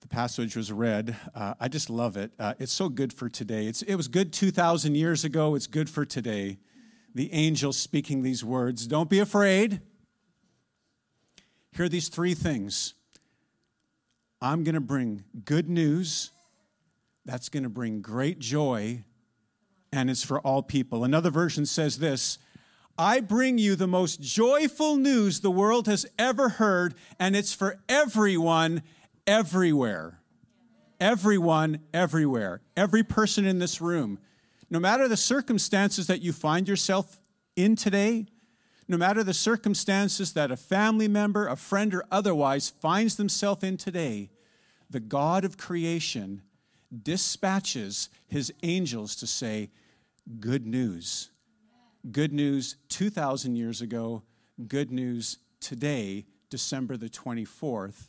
The 0.00 0.08
passage 0.08 0.56
was 0.56 0.70
read. 0.70 1.16
Uh, 1.34 1.54
I 1.58 1.66
just 1.66 1.90
love 1.90 2.16
it. 2.16 2.30
Uh, 2.38 2.54
it's 2.60 2.72
so 2.72 2.88
good 2.88 3.12
for 3.12 3.28
today. 3.28 3.66
It's, 3.66 3.82
it 3.82 3.96
was 3.96 4.06
good 4.06 4.32
2,000 4.32 4.94
years 4.94 5.24
ago. 5.24 5.56
It's 5.56 5.66
good 5.66 5.90
for 5.90 6.04
today. 6.04 6.58
The 7.12 7.32
angel 7.32 7.72
speaking 7.72 8.22
these 8.22 8.44
words 8.44 8.86
Don't 8.86 9.10
be 9.10 9.18
afraid. 9.18 9.80
Hear 11.72 11.88
these 11.88 12.08
three 12.08 12.34
things 12.34 12.94
I'm 14.40 14.64
going 14.64 14.74
to 14.74 14.80
bring 14.80 15.24
good 15.44 15.68
news 15.68 16.30
that's 17.24 17.48
going 17.48 17.62
to 17.64 17.68
bring 17.68 18.02
great 18.02 18.38
joy, 18.38 19.02
and 19.92 20.08
it's 20.10 20.22
for 20.22 20.40
all 20.40 20.62
people. 20.62 21.04
Another 21.04 21.30
version 21.30 21.66
says 21.66 21.98
this 21.98 22.38
I 22.98 23.20
bring 23.20 23.58
you 23.58 23.76
the 23.76 23.86
most 23.86 24.20
joyful 24.20 24.96
news 24.96 25.40
the 25.40 25.50
world 25.50 25.86
has 25.86 26.06
ever 26.18 26.50
heard, 26.50 26.94
and 27.18 27.34
it's 27.34 27.52
for 27.52 27.78
everyone, 27.88 28.82
everywhere. 29.26 30.20
Everyone, 30.98 31.80
everywhere. 31.92 32.62
Every 32.76 33.02
person 33.02 33.44
in 33.44 33.58
this 33.58 33.80
room. 33.80 34.18
No 34.70 34.80
matter 34.80 35.08
the 35.08 35.16
circumstances 35.16 36.06
that 36.06 36.22
you 36.22 36.32
find 36.32 36.66
yourself 36.66 37.18
in 37.54 37.76
today, 37.76 38.26
no 38.88 38.96
matter 38.96 39.24
the 39.24 39.34
circumstances 39.34 40.32
that 40.32 40.50
a 40.50 40.56
family 40.56 41.08
member, 41.08 41.48
a 41.48 41.56
friend, 41.56 41.92
or 41.94 42.04
otherwise 42.10 42.70
finds 42.70 43.16
themselves 43.16 43.64
in 43.64 43.76
today, 43.76 44.30
the 44.88 45.00
God 45.00 45.44
of 45.44 45.56
creation 45.56 46.42
dispatches 47.02 48.08
his 48.28 48.52
angels 48.62 49.16
to 49.16 49.26
say, 49.26 49.70
Good 50.40 50.66
news. 50.66 51.30
Good 52.10 52.32
news 52.32 52.76
2,000 52.88 53.56
years 53.56 53.80
ago, 53.80 54.22
good 54.68 54.90
news 54.90 55.38
today, 55.60 56.26
December 56.50 56.96
the 56.96 57.08
24th, 57.08 58.08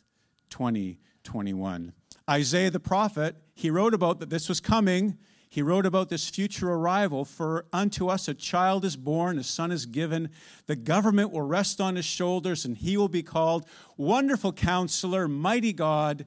2021. 0.50 1.92
Isaiah 2.30 2.70
the 2.70 2.80
prophet, 2.80 3.36
he 3.54 3.70
wrote 3.70 3.94
about 3.94 4.20
that 4.20 4.30
this 4.30 4.48
was 4.48 4.60
coming. 4.60 5.18
He 5.50 5.62
wrote 5.62 5.86
about 5.86 6.10
this 6.10 6.28
future 6.28 6.70
arrival. 6.70 7.24
For 7.24 7.64
unto 7.72 8.08
us 8.08 8.28
a 8.28 8.34
child 8.34 8.84
is 8.84 8.96
born, 8.96 9.38
a 9.38 9.42
son 9.42 9.72
is 9.72 9.86
given. 9.86 10.30
The 10.66 10.76
government 10.76 11.32
will 11.32 11.42
rest 11.42 11.80
on 11.80 11.96
his 11.96 12.04
shoulders, 12.04 12.64
and 12.64 12.76
he 12.76 12.96
will 12.96 13.08
be 13.08 13.22
called 13.22 13.66
Wonderful 13.96 14.52
Counselor, 14.52 15.26
Mighty 15.26 15.72
God, 15.72 16.26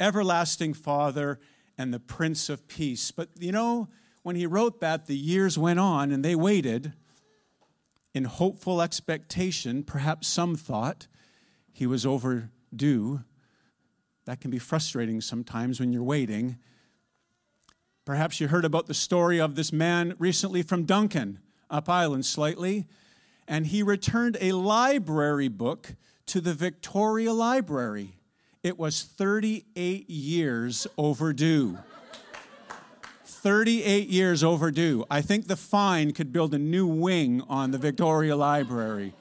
Everlasting 0.00 0.74
Father, 0.74 1.38
and 1.76 1.92
the 1.92 2.00
Prince 2.00 2.48
of 2.48 2.66
Peace. 2.66 3.10
But 3.10 3.28
you 3.38 3.52
know, 3.52 3.88
when 4.22 4.36
he 4.36 4.46
wrote 4.46 4.80
that, 4.80 5.06
the 5.06 5.16
years 5.16 5.58
went 5.58 5.80
on 5.80 6.10
and 6.10 6.24
they 6.24 6.34
waited 6.34 6.94
in 8.14 8.24
hopeful 8.24 8.80
expectation. 8.80 9.82
Perhaps 9.82 10.28
some 10.28 10.56
thought 10.56 11.06
he 11.72 11.86
was 11.86 12.06
overdue. 12.06 13.22
That 14.24 14.40
can 14.40 14.50
be 14.50 14.58
frustrating 14.58 15.20
sometimes 15.20 15.80
when 15.80 15.92
you're 15.92 16.02
waiting. 16.02 16.58
Perhaps 18.04 18.40
you 18.40 18.48
heard 18.48 18.64
about 18.64 18.86
the 18.86 18.94
story 18.94 19.40
of 19.40 19.54
this 19.54 19.72
man 19.72 20.14
recently 20.18 20.62
from 20.62 20.82
Duncan, 20.82 21.38
up 21.70 21.88
island 21.88 22.26
slightly, 22.26 22.86
and 23.46 23.66
he 23.66 23.80
returned 23.80 24.36
a 24.40 24.50
library 24.52 25.46
book 25.46 25.94
to 26.26 26.40
the 26.40 26.52
Victoria 26.52 27.32
Library. 27.32 28.16
It 28.64 28.76
was 28.76 29.02
38 29.04 30.10
years 30.10 30.88
overdue. 30.98 31.78
38 33.24 34.08
years 34.08 34.42
overdue. 34.42 35.04
I 35.08 35.20
think 35.20 35.46
the 35.46 35.56
fine 35.56 36.12
could 36.12 36.32
build 36.32 36.54
a 36.54 36.58
new 36.58 36.88
wing 36.88 37.42
on 37.48 37.70
the 37.70 37.78
Victoria 37.78 38.34
Library. 38.34 39.14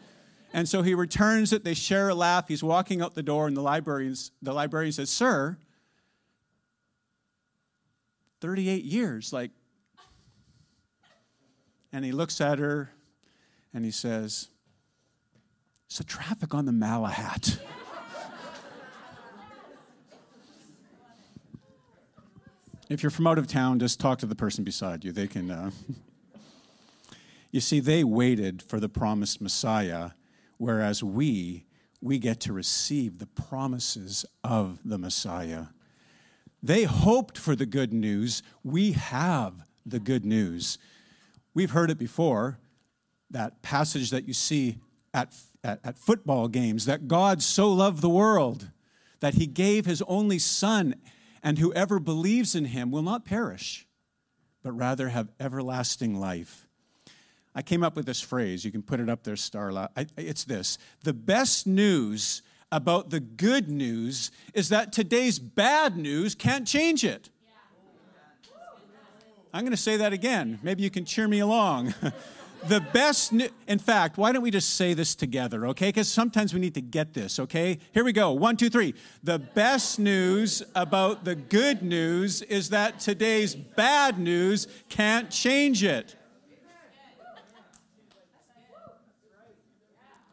And 0.54 0.68
so 0.68 0.82
he 0.82 0.96
returns 0.96 1.54
it, 1.54 1.64
they 1.64 1.76
share 1.76 2.10
a 2.10 2.16
laugh. 2.16 2.48
He's 2.48 2.64
walking 2.64 3.00
out 3.02 3.14
the 3.14 3.24
door, 3.24 3.48
and 3.48 3.56
the 3.56 3.62
librarian, 3.62 4.16
the 4.42 4.54
librarian 4.54 4.92
says, 4.92 5.12
Sir, 5.12 5.58
38 8.42 8.84
years, 8.84 9.32
like. 9.32 9.52
And 11.94 12.06
he 12.06 12.12
looks 12.12 12.42
at 12.42 12.60
her 12.60 12.90
and 13.74 13.86
he 13.86 13.92
says, 13.92 14.50
It's 15.88 15.98
the 15.98 16.04
traffic 16.04 16.54
on 16.54 16.66
the 16.66 16.72
Malahat. 16.72 17.60
If 22.92 23.02
you're 23.04 23.10
from 23.10 23.26
out 23.26 23.38
of 23.38 23.48
town, 23.48 23.80
just 23.80 24.02
talk 24.02 24.20
to 24.20 24.26
the 24.26 24.36
person 24.36 24.66
beside 24.66 25.06
you. 25.06 25.14
They 25.14 25.26
can. 25.28 25.50
Uh... 25.50 25.72
you 27.52 27.62
see, 27.62 27.80
they 27.80 28.04
waited 28.04 28.62
for 28.62 28.82
the 28.82 28.90
promised 28.90 29.40
Messiah, 29.40 30.10
whereas 30.58 31.02
we, 31.02 31.64
we 32.02 32.20
get 32.20 32.42
to 32.42 32.52
receive 32.52 33.20
the 33.20 33.28
promises 33.28 34.26
of 34.44 34.80
the 34.84 34.98
Messiah. 34.98 35.68
They 36.64 36.84
hoped 36.84 37.38
for 37.38 37.56
the 37.56 37.66
good 37.66 37.92
news. 37.94 38.44
We 38.64 38.92
have 38.92 39.54
the 39.86 40.00
good 40.00 40.26
news. 40.26 40.78
We've 41.54 41.72
heard 41.72 41.90
it 41.90 41.98
before. 41.98 42.60
that 43.32 43.62
passage 43.62 44.10
that 44.12 44.28
you 44.28 44.34
see 44.34 44.78
at, 45.14 45.34
at, 45.64 45.80
at 45.84 45.98
football 45.98 46.48
games 46.48 46.86
that 46.86 47.08
God 47.08 47.42
so 47.42 47.72
loved 47.72 48.02
the 48.02 48.10
world 48.10 48.68
that 49.22 49.36
he 49.36 49.48
gave 49.48 49.86
his 49.86 50.02
only 50.04 50.40
son, 50.40 50.96
and 51.44 51.58
whoever 51.58 52.00
believes 52.00 52.56
in 52.56 52.66
him 52.66 52.92
will 52.92 53.04
not 53.04 53.24
perish, 53.24 53.88
but 54.64 54.72
rather 54.72 55.10
have 55.10 55.30
everlasting 55.40 56.20
life. 56.20 56.68
I 57.54 57.62
came 57.62 57.84
up 57.84 57.96
with 57.96 58.06
this 58.06 58.22
phrase. 58.22 58.66
You 58.66 58.72
can 58.72 58.82
put 58.82 59.00
it 59.00 59.10
up 59.10 59.24
there, 59.24 59.36
Starla. 59.36 59.90
I, 59.96 60.08
it's 60.18 60.44
this 60.44 60.78
The 61.04 61.14
best 61.14 61.68
news 61.68 62.42
about 62.72 63.10
the 63.10 63.20
good 63.20 63.70
news 63.70 64.32
is 64.54 64.70
that 64.70 64.94
today's 64.94 65.40
bad 65.40 65.98
news 65.98 66.36
can't 66.36 66.68
change 66.68 67.04
it. 67.04 67.30
I'm 69.54 69.62
going 69.62 69.72
to 69.72 69.78
say 69.78 69.98
that 69.98 70.14
again. 70.14 70.60
Maybe 70.64 70.82
you 70.82 70.90
can 70.90 71.04
cheer 71.04 71.28
me 71.28 71.40
along. 71.40 71.94
the 72.68 72.80
best 72.80 73.34
in 73.68 73.80
fact 73.80 74.18
why 74.18 74.32
don't 74.32 74.44
we 74.44 74.52
just 74.52 74.76
say 74.76 74.94
this 74.94 75.16
together 75.16 75.66
okay 75.66 75.90
because 75.90 76.08
sometimes 76.08 76.54
we 76.54 76.60
need 76.60 76.76
to 76.76 76.82
get 76.82 77.12
this 77.12 77.40
okay 77.40 77.80
here 77.92 78.04
we 78.04 78.14
go 78.14 78.32
one 78.32 78.56
two 78.56 78.70
three 78.70 78.94
the 79.24 79.40
best 79.40 79.98
news 79.98 80.62
about 80.76 81.24
the 81.24 81.34
good 81.34 81.82
news 81.82 82.44
is 82.44 82.70
that 82.70 83.00
today's 83.00 83.56
bad 83.56 84.20
news 84.20 84.68
can't 84.90 85.32
change 85.32 85.84
it 85.84 86.16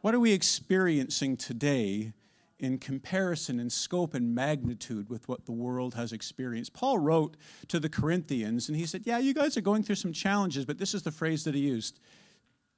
what 0.03 0.15
are 0.15 0.21
we 0.21 0.33
experiencing 0.33 1.35
today 1.35 2.13
in 2.59 2.79
comparison 2.79 3.61
in 3.61 3.71
scope 3.71 4.15
and 4.15 4.35
magnitude 4.35 5.09
with 5.09 5.29
what 5.29 5.47
the 5.47 5.53
world 5.53 5.95
has 5.95 6.13
experienced. 6.13 6.73
Paul 6.73 6.99
wrote 6.99 7.37
to 7.69 7.79
the 7.79 7.89
Corinthians 7.89 8.69
and 8.69 8.77
he 8.77 8.87
said, 8.87 9.03
Yeah, 9.07 9.19
you 9.19 9.33
guys 9.33 9.57
are 9.57 9.63
going 9.63 9.83
through 9.83 9.97
some 9.97 10.13
challenges, 10.13 10.65
but 10.65 10.79
this 10.79 10.95
is 10.95 11.03
the 11.03 11.13
phrase 11.13 11.45
that 11.45 11.55
he 11.55 11.61
used. 11.61 12.01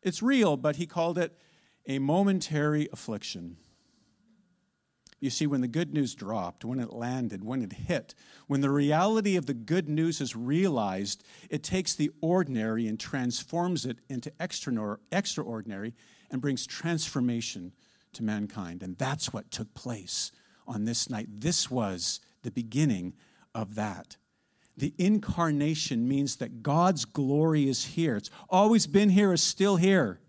It's 0.02 0.22
real, 0.22 0.56
but 0.56 0.76
he 0.76 0.86
called 0.86 1.18
it 1.18 1.36
a 1.86 1.98
momentary 1.98 2.88
affliction. 2.92 3.56
You 5.20 5.28
see, 5.28 5.46
when 5.46 5.60
the 5.60 5.68
good 5.68 5.92
news 5.92 6.14
dropped, 6.14 6.64
when 6.64 6.80
it 6.80 6.94
landed, 6.94 7.44
when 7.44 7.62
it 7.62 7.74
hit, 7.74 8.14
when 8.46 8.62
the 8.62 8.70
reality 8.70 9.36
of 9.36 9.44
the 9.44 9.54
good 9.54 9.86
news 9.86 10.20
is 10.20 10.34
realized, 10.34 11.22
it 11.50 11.62
takes 11.62 11.94
the 11.94 12.10
ordinary 12.22 12.86
and 12.86 12.98
transforms 12.98 13.84
it 13.84 13.98
into 14.08 14.32
extraordinary 14.40 15.94
and 16.30 16.40
brings 16.40 16.66
transformation 16.66 17.72
to 18.14 18.22
mankind. 18.22 18.82
And 18.82 18.96
that's 18.98 19.32
what 19.32 19.50
took 19.50 19.72
place 19.74 20.32
on 20.66 20.84
this 20.84 21.10
night. 21.10 21.28
This 21.40 21.70
was 21.70 22.20
the 22.42 22.50
beginning 22.50 23.14
of 23.54 23.74
that. 23.74 24.16
The 24.76 24.94
incarnation 24.98 26.08
means 26.08 26.36
that 26.36 26.62
God's 26.62 27.04
glory 27.04 27.68
is 27.68 27.84
here. 27.84 28.16
It's 28.16 28.30
always 28.48 28.86
been 28.86 29.10
here, 29.10 29.32
is 29.32 29.42
still 29.42 29.76
here. 29.76 30.20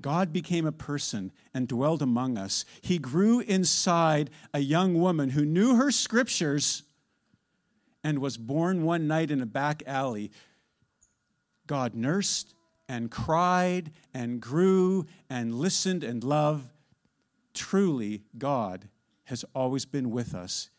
God 0.00 0.32
became 0.32 0.66
a 0.66 0.72
person 0.72 1.32
and 1.54 1.66
dwelled 1.66 2.02
among 2.02 2.36
us. 2.36 2.64
He 2.82 2.98
grew 2.98 3.40
inside 3.40 4.30
a 4.52 4.60
young 4.60 5.00
woman 5.00 5.30
who 5.30 5.44
knew 5.44 5.76
her 5.76 5.90
scriptures 5.90 6.82
and 8.04 8.18
was 8.18 8.36
born 8.36 8.84
one 8.84 9.08
night 9.08 9.30
in 9.30 9.40
a 9.40 9.46
back 9.46 9.82
alley. 9.86 10.30
God 11.66 11.94
nursed 11.94 12.54
and 12.88 13.10
cried 13.10 13.90
and 14.14 14.40
grew 14.40 15.06
and 15.28 15.54
listened 15.54 16.04
and 16.04 16.22
loved. 16.22 16.68
Truly, 17.54 18.22
God 18.38 18.88
has 19.24 19.44
always 19.54 19.84
been 19.84 20.10
with 20.10 20.34
us, 20.34 20.70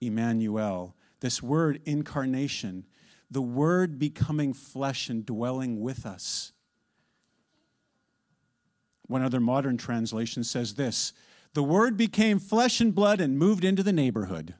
Emmanuel. 0.00 0.94
This 1.20 1.42
word 1.42 1.80
incarnation, 1.84 2.84
the 3.30 3.42
word 3.42 3.98
becoming 3.98 4.52
flesh 4.52 5.08
and 5.08 5.24
dwelling 5.24 5.80
with 5.80 6.04
us. 6.04 6.52
One 9.06 9.22
other 9.22 9.40
modern 9.40 9.76
translation 9.76 10.44
says 10.44 10.74
this 10.74 11.12
The 11.54 11.62
word 11.62 11.96
became 11.96 12.38
flesh 12.38 12.80
and 12.80 12.94
blood 12.94 13.20
and 13.20 13.38
moved 13.38 13.64
into 13.64 13.82
the 13.82 13.92
neighborhood. 13.92 14.54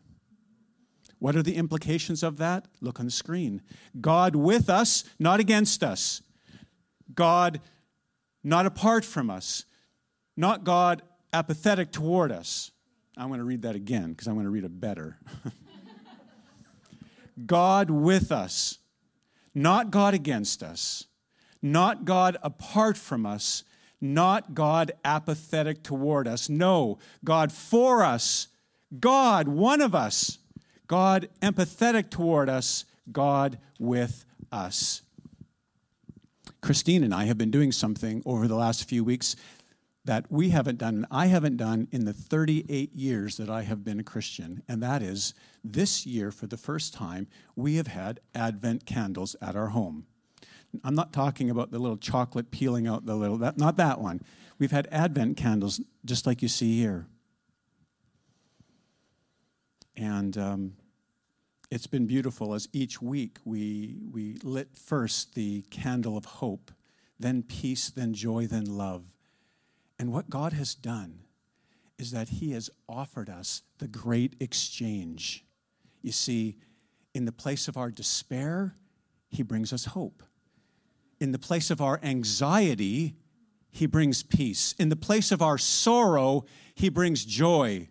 What 1.18 1.36
are 1.36 1.42
the 1.42 1.56
implications 1.56 2.22
of 2.22 2.36
that? 2.38 2.66
Look 2.80 3.00
on 3.00 3.06
the 3.06 3.12
screen. 3.12 3.62
God 4.00 4.36
with 4.36 4.68
us, 4.68 5.04
not 5.18 5.40
against 5.40 5.82
us. 5.82 6.22
God 7.12 7.60
not 8.42 8.66
apart 8.66 9.04
from 9.04 9.30
us, 9.30 9.64
not 10.36 10.64
God 10.64 11.02
apathetic 11.32 11.90
toward 11.90 12.30
us. 12.30 12.70
I'm 13.16 13.28
going 13.28 13.38
to 13.38 13.44
read 13.44 13.62
that 13.62 13.74
again 13.74 14.10
because 14.10 14.26
I'm 14.26 14.34
going 14.34 14.44
to 14.44 14.50
read 14.50 14.64
it 14.64 14.80
better. 14.80 15.18
God 17.46 17.90
with 17.90 18.30
us, 18.30 18.78
not 19.54 19.90
God 19.90 20.14
against 20.14 20.62
us, 20.62 21.06
not 21.62 22.04
God 22.04 22.36
apart 22.42 22.96
from 22.96 23.26
us, 23.26 23.64
not 24.00 24.54
God 24.54 24.92
apathetic 25.04 25.82
toward 25.82 26.28
us. 26.28 26.48
No, 26.48 26.98
God 27.24 27.50
for 27.50 28.04
us, 28.04 28.48
God 29.00 29.48
one 29.48 29.80
of 29.80 29.94
us, 29.94 30.38
God 30.86 31.28
empathetic 31.40 32.10
toward 32.10 32.48
us, 32.48 32.84
God 33.10 33.58
with 33.78 34.24
us. 34.52 35.02
Christine 36.64 37.04
and 37.04 37.12
I 37.12 37.24
have 37.24 37.36
been 37.36 37.50
doing 37.50 37.72
something 37.72 38.22
over 38.24 38.48
the 38.48 38.54
last 38.54 38.88
few 38.88 39.04
weeks 39.04 39.36
that 40.06 40.24
we 40.30 40.48
haven't 40.48 40.78
done, 40.78 40.94
and 40.96 41.06
I 41.10 41.26
haven't 41.26 41.58
done 41.58 41.88
in 41.92 42.06
the 42.06 42.14
38 42.14 42.94
years 42.94 43.36
that 43.36 43.50
I 43.50 43.64
have 43.64 43.84
been 43.84 44.00
a 44.00 44.02
Christian. 44.02 44.62
And 44.66 44.82
that 44.82 45.02
is 45.02 45.34
this 45.62 46.06
year, 46.06 46.30
for 46.30 46.46
the 46.46 46.56
first 46.56 46.94
time, 46.94 47.26
we 47.54 47.76
have 47.76 47.88
had 47.88 48.20
Advent 48.34 48.86
candles 48.86 49.36
at 49.42 49.56
our 49.56 49.68
home. 49.68 50.06
I'm 50.82 50.94
not 50.94 51.12
talking 51.12 51.50
about 51.50 51.70
the 51.70 51.78
little 51.78 51.98
chocolate 51.98 52.50
peeling 52.50 52.86
out 52.86 53.04
the 53.04 53.14
little, 53.14 53.36
that, 53.38 53.58
not 53.58 53.76
that 53.76 54.00
one. 54.00 54.22
We've 54.58 54.72
had 54.72 54.88
Advent 54.90 55.36
candles 55.36 55.82
just 56.06 56.26
like 56.26 56.40
you 56.40 56.48
see 56.48 56.78
here. 56.78 57.06
And 59.98 60.38
um, 60.38 60.72
it's 61.74 61.88
been 61.88 62.06
beautiful 62.06 62.54
as 62.54 62.68
each 62.72 63.02
week 63.02 63.38
we, 63.44 63.96
we 64.12 64.38
lit 64.44 64.68
first 64.76 65.34
the 65.34 65.62
candle 65.70 66.16
of 66.16 66.24
hope, 66.24 66.70
then 67.18 67.42
peace, 67.42 67.90
then 67.90 68.14
joy, 68.14 68.46
then 68.46 68.64
love. 68.64 69.12
And 69.98 70.12
what 70.12 70.30
God 70.30 70.52
has 70.52 70.76
done 70.76 71.18
is 71.98 72.12
that 72.12 72.28
He 72.28 72.52
has 72.52 72.70
offered 72.88 73.28
us 73.28 73.62
the 73.78 73.88
great 73.88 74.36
exchange. 74.38 75.44
You 76.00 76.12
see, 76.12 76.58
in 77.12 77.24
the 77.24 77.32
place 77.32 77.66
of 77.66 77.76
our 77.76 77.90
despair, 77.90 78.76
He 79.28 79.42
brings 79.42 79.72
us 79.72 79.86
hope. 79.86 80.22
In 81.18 81.32
the 81.32 81.40
place 81.40 81.72
of 81.72 81.80
our 81.80 81.98
anxiety, 82.04 83.16
He 83.72 83.86
brings 83.86 84.22
peace. 84.22 84.76
In 84.78 84.90
the 84.90 84.96
place 84.96 85.32
of 85.32 85.42
our 85.42 85.58
sorrow, 85.58 86.44
He 86.76 86.88
brings 86.88 87.24
joy. 87.24 87.88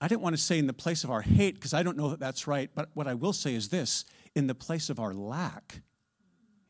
I 0.00 0.08
didn't 0.08 0.20
want 0.20 0.36
to 0.36 0.42
say 0.42 0.58
in 0.58 0.66
the 0.66 0.74
place 0.74 1.04
of 1.04 1.10
our 1.10 1.22
hate 1.22 1.54
because 1.54 1.72
I 1.72 1.82
don't 1.82 1.96
know 1.96 2.10
that 2.10 2.20
that's 2.20 2.46
right, 2.46 2.70
but 2.74 2.90
what 2.94 3.06
I 3.06 3.14
will 3.14 3.32
say 3.32 3.54
is 3.54 3.68
this 3.68 4.04
in 4.34 4.46
the 4.46 4.54
place 4.54 4.90
of 4.90 5.00
our 5.00 5.14
lack, 5.14 5.80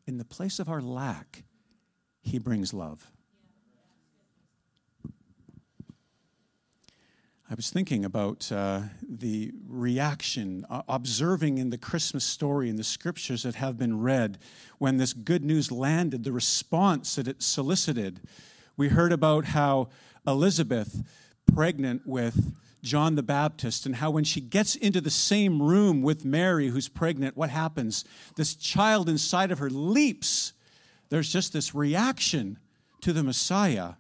in 0.07 0.19
the 0.19 0.25
place 0.25 0.59
of 0.59 0.69
our 0.69 0.81
lack, 0.81 1.45
he 2.23 2.39
brings 2.39 2.73
love. 2.73 3.11
I 7.49 7.55
was 7.55 7.71
thinking 7.71 8.05
about 8.05 8.51
uh, 8.51 8.81
the 9.09 9.53
reaction, 9.69 10.67
uh, 10.69 10.83
observing 10.89 11.59
in 11.59 11.71
the 11.71 11.79
Christmas 11.79 12.25
story 12.25 12.69
in 12.69 12.75
the 12.75 12.83
scriptures 12.83 13.45
that 13.45 13.55
have 13.55 13.79
been 13.79 14.01
read 14.01 14.39
when 14.79 14.97
this 14.97 15.13
good 15.13 15.45
news 15.45 15.71
landed, 15.71 16.25
the 16.25 16.33
response 16.33 17.15
that 17.15 17.29
it 17.29 17.45
solicited. 17.45 18.21
We 18.77 18.89
heard 18.89 19.13
about 19.13 19.47
how 19.47 19.91
Elizabeth, 20.27 21.05
pregnant 21.47 22.03
with 22.05 22.53
John 22.87 23.17
the 23.17 23.23
Baptist 23.23 23.85
and 23.85 23.97
how 23.97 24.11
when 24.11 24.25
she 24.25 24.41
gets 24.41 24.77
into 24.77 25.01
the 25.01 25.11
same 25.11 25.61
room 25.61 26.03
with 26.03 26.25
Mary, 26.25 26.69
who's 26.69 26.89
pregnant, 26.89 27.37
what 27.37 27.51
happens? 27.51 28.05
This 28.37 28.55
child 28.55 29.09
inside 29.09 29.51
of 29.51 29.59
her 29.59 29.69
leaps. 29.69 30.53
There's 31.11 31.31
just 31.31 31.53
this 31.53 31.75
reaction 31.75 32.59
to 33.03 33.13
the 33.13 33.23
Messiah. 33.23 33.95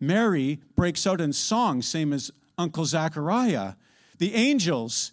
Mary 0.00 0.60
breaks 0.74 1.06
out 1.06 1.20
in 1.20 1.32
song, 1.32 1.82
same 1.82 2.12
as 2.12 2.30
Uncle 2.56 2.86
Zachariah. 2.86 3.74
The 4.18 4.34
angels, 4.34 5.12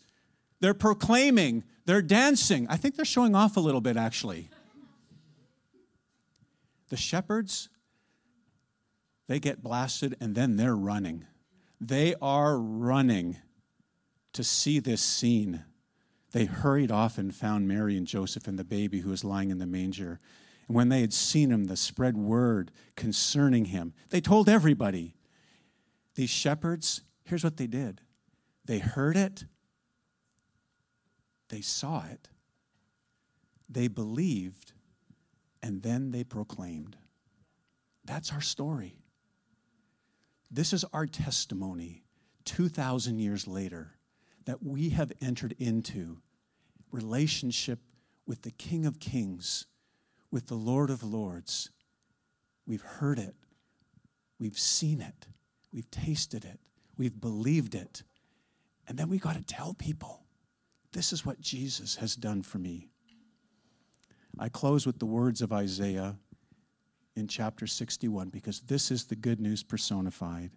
they're 0.62 0.74
proclaiming, 0.74 1.64
they're 1.86 2.02
dancing. 2.02 2.68
I 2.70 2.78
think 2.78 2.96
they're 2.96 3.06
showing 3.06 3.36
off 3.36 3.58
a 3.58 3.62
little 3.62 3.82
bit, 3.82 3.98
actually. 3.98 4.50
The 6.90 6.98
shepherds, 6.98 7.68
they 9.28 9.40
get 9.40 9.62
blasted 9.62 10.16
and 10.22 10.36
then 10.36 10.56
they're 10.56 10.76
running. 10.76 11.26
They 11.80 12.16
are 12.22 12.58
running 12.58 13.38
to 14.34 14.44
see 14.44 14.80
this 14.80 15.02
scene. 15.02 15.64
They 16.32 16.46
hurried 16.46 16.92
off 16.92 17.18
and 17.18 17.34
found 17.34 17.68
Mary 17.68 17.98
and 17.98 18.08
Joseph 18.08 18.48
and 18.48 18.58
the 18.58 18.64
baby 18.64 19.00
who 19.00 19.10
was 19.10 19.24
lying 19.24 19.52
in 19.52 19.60
the 19.60 19.66
manger. 19.66 20.20
And 20.68 20.76
when 20.76 20.90
they 20.90 21.02
had 21.02 21.14
seen 21.14 21.52
him, 21.52 21.66
the 21.66 21.78
spread 21.78 22.18
word 22.18 22.72
concerning 22.96 23.66
him. 23.66 23.94
They 24.10 24.22
told 24.22 24.50
everybody. 24.50 25.16
These 26.16 26.30
shepherds, 26.32 27.02
here's 27.26 27.44
what 27.44 27.58
they 27.58 27.68
did 27.68 28.02
they 28.66 28.80
heard 28.80 29.16
it, 29.16 29.46
they 31.50 31.62
saw 31.62 32.04
it, 32.12 32.28
they 33.70 33.88
believed, 33.88 34.74
and 35.62 35.84
then 35.84 36.12
they 36.12 36.24
proclaimed. 36.24 36.98
That's 38.04 38.34
our 38.34 38.42
story. 38.42 38.98
This 40.50 40.74
is 40.74 40.86
our 40.94 41.06
testimony 41.06 42.04
2,000 42.46 43.20
years 43.20 43.48
later 43.48 43.92
that 44.46 44.64
we 44.64 44.90
have 44.90 45.12
entered 45.22 45.54
into 45.60 46.18
relationship 46.92 47.80
with 48.26 48.44
the 48.44 48.52
King 48.52 48.86
of 48.86 49.00
Kings, 49.00 49.66
with 50.32 50.48
the 50.48 50.56
Lord 50.56 50.90
of 50.90 51.04
Lords. 51.04 51.70
We've 52.66 52.82
heard 52.82 53.20
it, 53.20 53.36
we've 54.40 54.58
seen 54.58 55.02
it, 55.02 55.28
we've 55.74 55.90
tasted 55.92 56.46
it, 56.46 56.60
we've 56.98 57.20
believed 57.20 57.76
it. 57.76 58.04
And 58.88 58.98
then 58.98 59.10
we 59.10 59.20
got 59.20 59.36
to 59.36 59.44
tell 59.44 59.74
people 59.74 60.24
this 60.94 61.12
is 61.12 61.26
what 61.26 61.42
Jesus 61.42 61.98
has 61.98 62.16
done 62.16 62.42
for 62.42 62.58
me. 62.58 62.88
I 64.40 64.48
close 64.50 64.86
with 64.86 65.00
the 65.00 65.06
words 65.06 65.42
of 65.42 65.52
Isaiah 65.52 66.16
in 67.18 67.28
chapter 67.28 67.68
61 67.68 68.30
because 68.30 68.62
this 68.62 68.92
is 68.92 69.06
the 69.06 69.16
good 69.16 69.40
news 69.40 69.64
personified. 69.64 70.52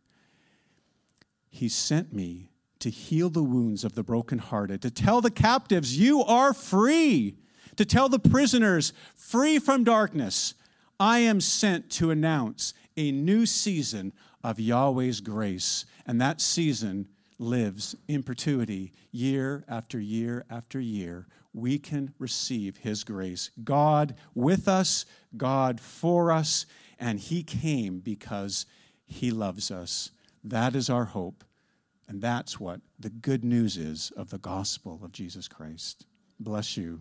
He 1.48 1.68
sent 1.68 2.12
me 2.12 2.50
to 2.78 2.90
heal 2.90 3.28
the 3.28 3.42
wounds 3.42 3.84
of 3.84 3.94
the 3.94 4.02
brokenhearted, 4.02 4.80
to 4.82 4.90
tell 4.90 5.20
the 5.20 5.30
captives, 5.30 5.98
You 5.98 6.22
are 6.22 6.54
free, 6.54 7.36
to 7.76 7.84
tell 7.84 8.08
the 8.08 8.18
prisoners, 8.18 8.92
Free 9.14 9.58
from 9.58 9.84
darkness. 9.84 10.54
I 10.98 11.20
am 11.20 11.40
sent 11.40 11.90
to 11.92 12.10
announce 12.10 12.74
a 12.96 13.10
new 13.10 13.46
season 13.46 14.12
of 14.44 14.60
Yahweh's 14.60 15.20
grace. 15.20 15.84
And 16.06 16.20
that 16.20 16.40
season 16.40 17.08
lives 17.40 17.96
in 18.06 18.22
perpetuity, 18.22 18.92
year 19.10 19.64
after 19.66 19.98
year 19.98 20.44
after 20.50 20.78
year. 20.78 21.26
We 21.54 21.78
can 21.78 22.12
receive 22.18 22.76
His 22.76 23.02
grace. 23.02 23.50
God 23.64 24.14
with 24.34 24.68
us, 24.68 25.06
God 25.36 25.80
for 25.80 26.30
us, 26.30 26.66
and 26.98 27.18
He 27.18 27.42
came 27.42 27.98
because 27.98 28.66
He 29.06 29.30
loves 29.30 29.70
us. 29.70 30.10
That 30.44 30.76
is 30.76 30.90
our 30.90 31.06
hope. 31.06 31.42
And 32.06 32.20
that's 32.20 32.60
what 32.60 32.80
the 32.98 33.10
good 33.10 33.44
news 33.44 33.76
is 33.76 34.12
of 34.16 34.30
the 34.30 34.38
gospel 34.38 35.00
of 35.02 35.12
Jesus 35.12 35.48
Christ. 35.48 36.06
Bless 36.38 36.76
you. 36.76 37.00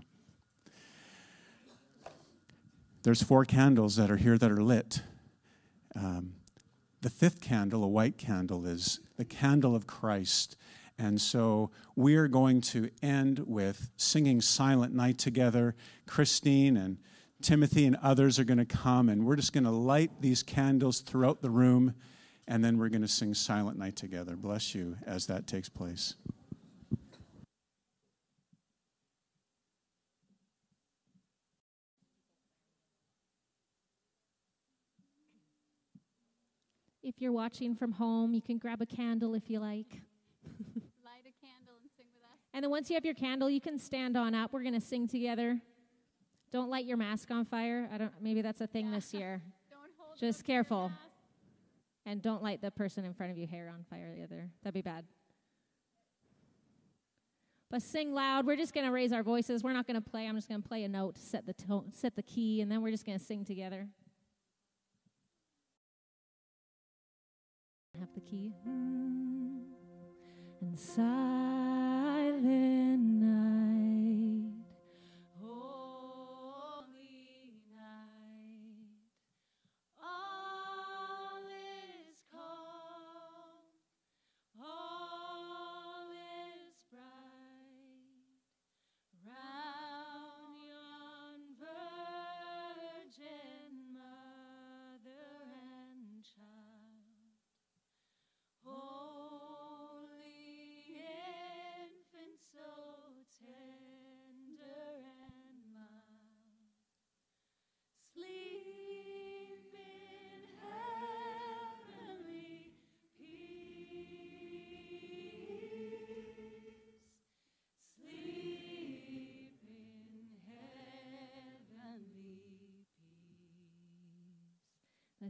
There's 3.03 3.23
four 3.23 3.43
candles 3.43 3.95
that 3.97 4.11
are 4.11 4.17
here 4.17 4.37
that 4.37 4.51
are 4.51 4.63
lit. 4.63 5.01
Um, 5.95 6.33
the 7.01 7.09
fifth 7.09 7.41
candle, 7.41 7.83
a 7.83 7.87
white 7.87 8.17
candle, 8.17 8.65
is 8.65 8.99
the 9.19 9.25
candle 9.25 9.75
of 9.75 9.85
Christ. 9.85 10.55
And 10.97 11.19
so 11.19 11.71
we 11.97 12.15
are 12.15 12.29
going 12.29 12.61
to 12.61 12.89
end 13.03 13.39
with 13.45 13.91
singing 13.97 14.39
Silent 14.39 14.93
Night 14.93 15.17
together. 15.17 15.75
Christine 16.07 16.77
and 16.77 16.97
Timothy 17.41 17.85
and 17.85 17.97
others 17.97 18.39
are 18.39 18.45
going 18.45 18.59
to 18.59 18.65
come, 18.65 19.09
and 19.09 19.25
we're 19.25 19.35
just 19.35 19.51
going 19.51 19.65
to 19.65 19.71
light 19.71 20.21
these 20.21 20.41
candles 20.41 21.01
throughout 21.01 21.41
the 21.41 21.49
room, 21.49 21.95
and 22.47 22.63
then 22.63 22.77
we're 22.77 22.89
going 22.89 23.01
to 23.01 23.09
sing 23.09 23.33
Silent 23.33 23.77
Night 23.77 23.97
together. 23.97 24.37
Bless 24.37 24.73
you 24.73 24.95
as 25.05 25.27
that 25.27 25.47
takes 25.47 25.67
place. 25.67 26.15
If 37.09 37.19
you're 37.19 37.31
watching 37.31 37.73
from 37.73 37.93
home, 37.93 38.35
you 38.35 38.41
can 38.41 38.59
grab 38.59 38.83
a 38.83 38.85
candle 38.85 39.33
if 39.33 39.49
you 39.49 39.59
like. 39.59 39.99
Light 41.03 41.25
a 41.25 41.33
candle 41.43 41.73
and 41.81 41.89
sing 41.97 42.05
with 42.13 42.21
us. 42.23 42.37
And 42.53 42.63
then 42.63 42.69
once 42.69 42.87
you 42.87 42.93
have 42.93 43.03
your 43.03 43.15
candle, 43.15 43.49
you 43.49 43.59
can 43.59 43.79
stand 43.79 44.15
on 44.15 44.35
up. 44.35 44.53
We're 44.53 44.61
going 44.61 44.75
to 44.75 44.79
sing 44.79 45.07
together. 45.07 45.59
Don't 46.51 46.69
light 46.69 46.85
your 46.85 46.97
mask 46.97 47.31
on 47.31 47.45
fire. 47.45 47.89
I 47.91 47.97
don't 47.97 48.13
maybe 48.21 48.43
that's 48.43 48.61
a 48.61 48.67
thing 48.67 48.89
yeah. 48.89 48.95
this 48.95 49.11
year. 49.11 49.41
don't 49.71 49.79
hold 49.97 50.19
Just 50.19 50.43
careful. 50.43 50.91
And 52.05 52.21
don't 52.21 52.43
light 52.43 52.61
the 52.61 52.69
person 52.69 53.05
in 53.05 53.15
front 53.15 53.31
of 53.31 53.39
you 53.39 53.47
hair 53.47 53.71
on 53.73 53.83
fire 53.89 54.15
either. 54.15 54.47
That'd 54.61 54.75
be 54.75 54.83
bad. 54.83 55.03
But 57.71 57.81
sing 57.81 58.13
loud. 58.13 58.45
We're 58.45 58.55
just 58.55 58.75
going 58.75 58.85
to 58.85 58.91
raise 58.91 59.11
our 59.11 59.23
voices. 59.23 59.63
We're 59.63 59.73
not 59.73 59.87
going 59.87 59.99
to 59.99 60.09
play. 60.09 60.27
I'm 60.27 60.35
just 60.35 60.47
going 60.47 60.61
to 60.61 60.67
play 60.67 60.83
a 60.83 60.87
note, 60.87 61.17
set 61.17 61.47
the 61.47 61.53
tone, 61.53 61.91
set 61.91 62.15
the 62.15 62.23
key, 62.23 62.61
and 62.61 62.71
then 62.71 62.83
we're 62.83 62.91
just 62.91 63.05
going 63.05 63.17
to 63.17 63.25
sing 63.25 63.43
together. 63.43 63.87
Have 67.99 68.13
the 68.13 68.21
key. 68.21 68.53
Mm. 68.67 69.59
And 70.61 70.79
silent 70.79 71.99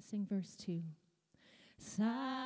sing 0.02 0.26
verse 0.30 0.56
2. 0.56 0.82
Silent 1.78 2.39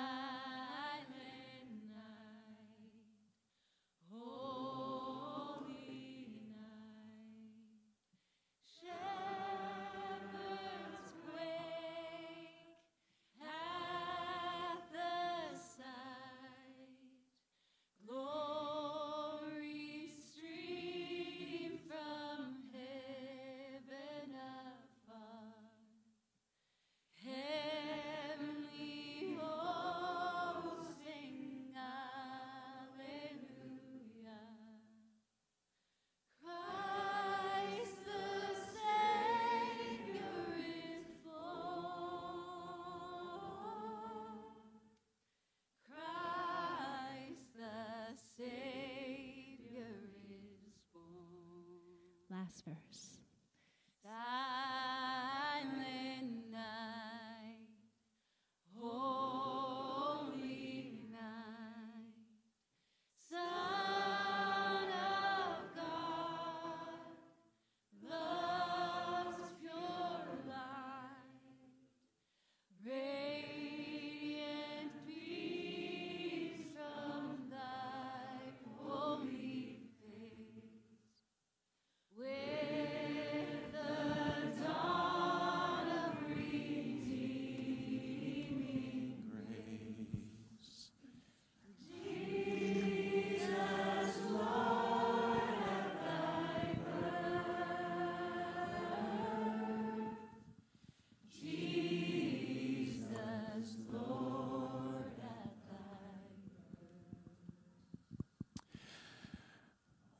Last 52.74 53.12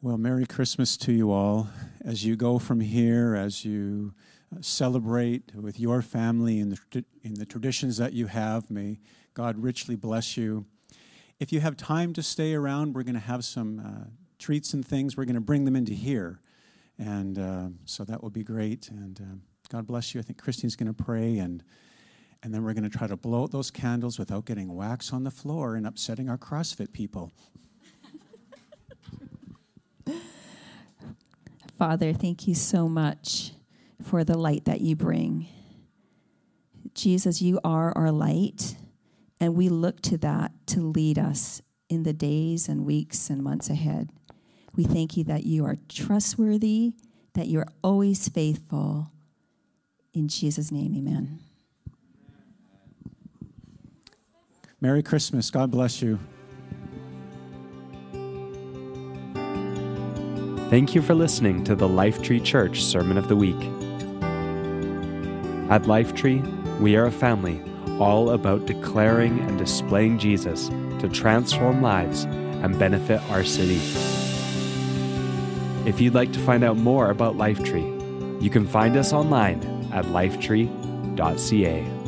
Well, 0.04 0.18
Merry 0.18 0.46
Christmas 0.46 0.98
to 0.98 1.14
you 1.14 1.32
all. 1.32 1.70
As 2.04 2.26
you 2.26 2.36
go 2.36 2.60
from 2.60 2.82
here, 2.82 3.38
as 3.38 3.64
you 3.64 4.14
uh, 4.54 4.60
celebrate 4.60 5.56
with 5.56 5.80
your 5.80 6.02
family 6.02 6.60
in 6.60 6.72
the, 6.72 7.06
in 7.22 7.36
the 7.36 7.46
traditions 7.46 7.96
that 8.00 8.12
you 8.12 8.28
have, 8.28 8.70
may 8.70 9.00
God 9.34 9.58
richly 9.58 9.96
bless 9.96 10.36
you. 10.36 10.66
If 11.40 11.54
you 11.54 11.62
have 11.62 11.78
time 11.78 12.12
to 12.16 12.22
stay 12.22 12.54
around, 12.54 12.96
we're 12.96 13.04
going 13.04 13.14
to 13.14 13.22
have 13.22 13.46
some 13.46 13.80
uh, 13.80 14.10
treats 14.40 14.74
and 14.74 14.86
things. 14.86 15.16
We're 15.16 15.24
going 15.24 15.36
to 15.36 15.40
bring 15.40 15.64
them 15.64 15.78
into 15.78 15.94
here. 15.94 16.42
And 17.00 17.40
uh, 17.40 17.68
so 17.86 18.04
that 18.04 18.22
will 18.22 18.30
be 18.30 18.44
great. 18.44 18.90
And 18.90 19.22
uh, 19.22 19.36
God 19.70 19.88
bless 19.88 20.14
you. 20.14 20.20
I 20.20 20.24
think 20.24 20.38
Christine's 20.38 20.76
going 20.76 20.94
to 20.94 21.04
pray, 21.04 21.38
and, 21.38 21.64
and 22.44 22.54
then 22.54 22.62
we're 22.66 22.74
going 22.74 22.84
to 22.84 22.90
try 22.90 23.08
to 23.08 23.16
blow 23.16 23.44
out 23.44 23.52
those 23.52 23.72
candles 23.72 24.20
without 24.20 24.44
getting 24.44 24.76
wax 24.76 25.14
on 25.14 25.24
the 25.24 25.32
floor 25.32 25.76
and 25.76 25.88
upsetting 25.88 26.28
our 26.28 26.38
CrossFit 26.38 26.92
people. 26.92 27.32
Father, 31.84 32.14
thank 32.14 32.48
you 32.48 32.56
so 32.56 32.88
much 32.88 33.52
for 34.02 34.24
the 34.24 34.38
light 34.38 34.64
that 34.64 34.80
you 34.80 34.96
bring. 34.96 35.50
Jesus, 36.94 37.42
you 37.42 37.60
are 37.62 37.92
our 37.98 38.10
light, 38.10 38.78
and 39.42 39.54
we 39.54 39.68
look 39.68 40.00
to 40.04 40.18
that 40.20 40.54
to 40.68 40.80
lead 40.80 41.20
us 41.20 41.62
in 41.90 42.04
the 42.04 42.14
days 42.14 42.70
and 42.70 42.86
weeks 42.86 43.30
and 43.30 43.44
months 43.44 43.70
ahead. 43.70 44.12
We 44.78 44.86
thank 44.86 45.18
you 45.18 45.26
that 45.26 45.44
you 45.44 45.66
are 45.66 45.76
trustworthy, 45.90 46.94
that 47.34 47.50
you're 47.50 47.68
always 47.84 48.30
faithful. 48.30 49.12
In 50.14 50.30
Jesus' 50.30 50.72
name, 50.72 50.96
amen. 50.96 51.40
Merry 54.80 55.04
Christmas. 55.04 55.52
God 55.52 55.70
bless 55.70 56.02
you. 56.02 56.18
Thank 60.74 60.96
you 60.96 61.04
for 61.04 61.14
listening 61.14 61.64
to 61.66 61.76
the 61.76 61.88
Lifetree 61.88 62.44
Church 62.44 62.84
Sermon 62.84 63.16
of 63.16 63.28
the 63.28 63.36
Week. 63.36 63.62
At 65.70 65.84
Lifetree, 65.84 66.42
we 66.80 66.96
are 66.96 67.06
a 67.06 67.12
family 67.12 67.62
all 68.00 68.32
about 68.32 68.66
declaring 68.66 69.40
and 69.42 69.60
displaying 69.60 70.18
Jesus 70.18 70.70
to 70.70 71.10
transform 71.10 71.84
lives 71.84 72.24
and 72.24 72.80
benefit 72.80 73.22
our 73.30 73.44
city. 73.44 73.80
If 75.88 76.02
you'd 76.02 76.16
like 76.16 76.34
to 76.34 76.40
find 76.40 76.64
out 76.64 76.78
more 76.78 77.12
about 77.12 77.38
Lifetree, 77.38 78.42
you 78.42 78.50
can 78.50 78.66
find 78.66 78.98
us 78.98 79.14
online 79.14 79.62
at 79.94 80.06
lifetree.ca. 80.06 82.03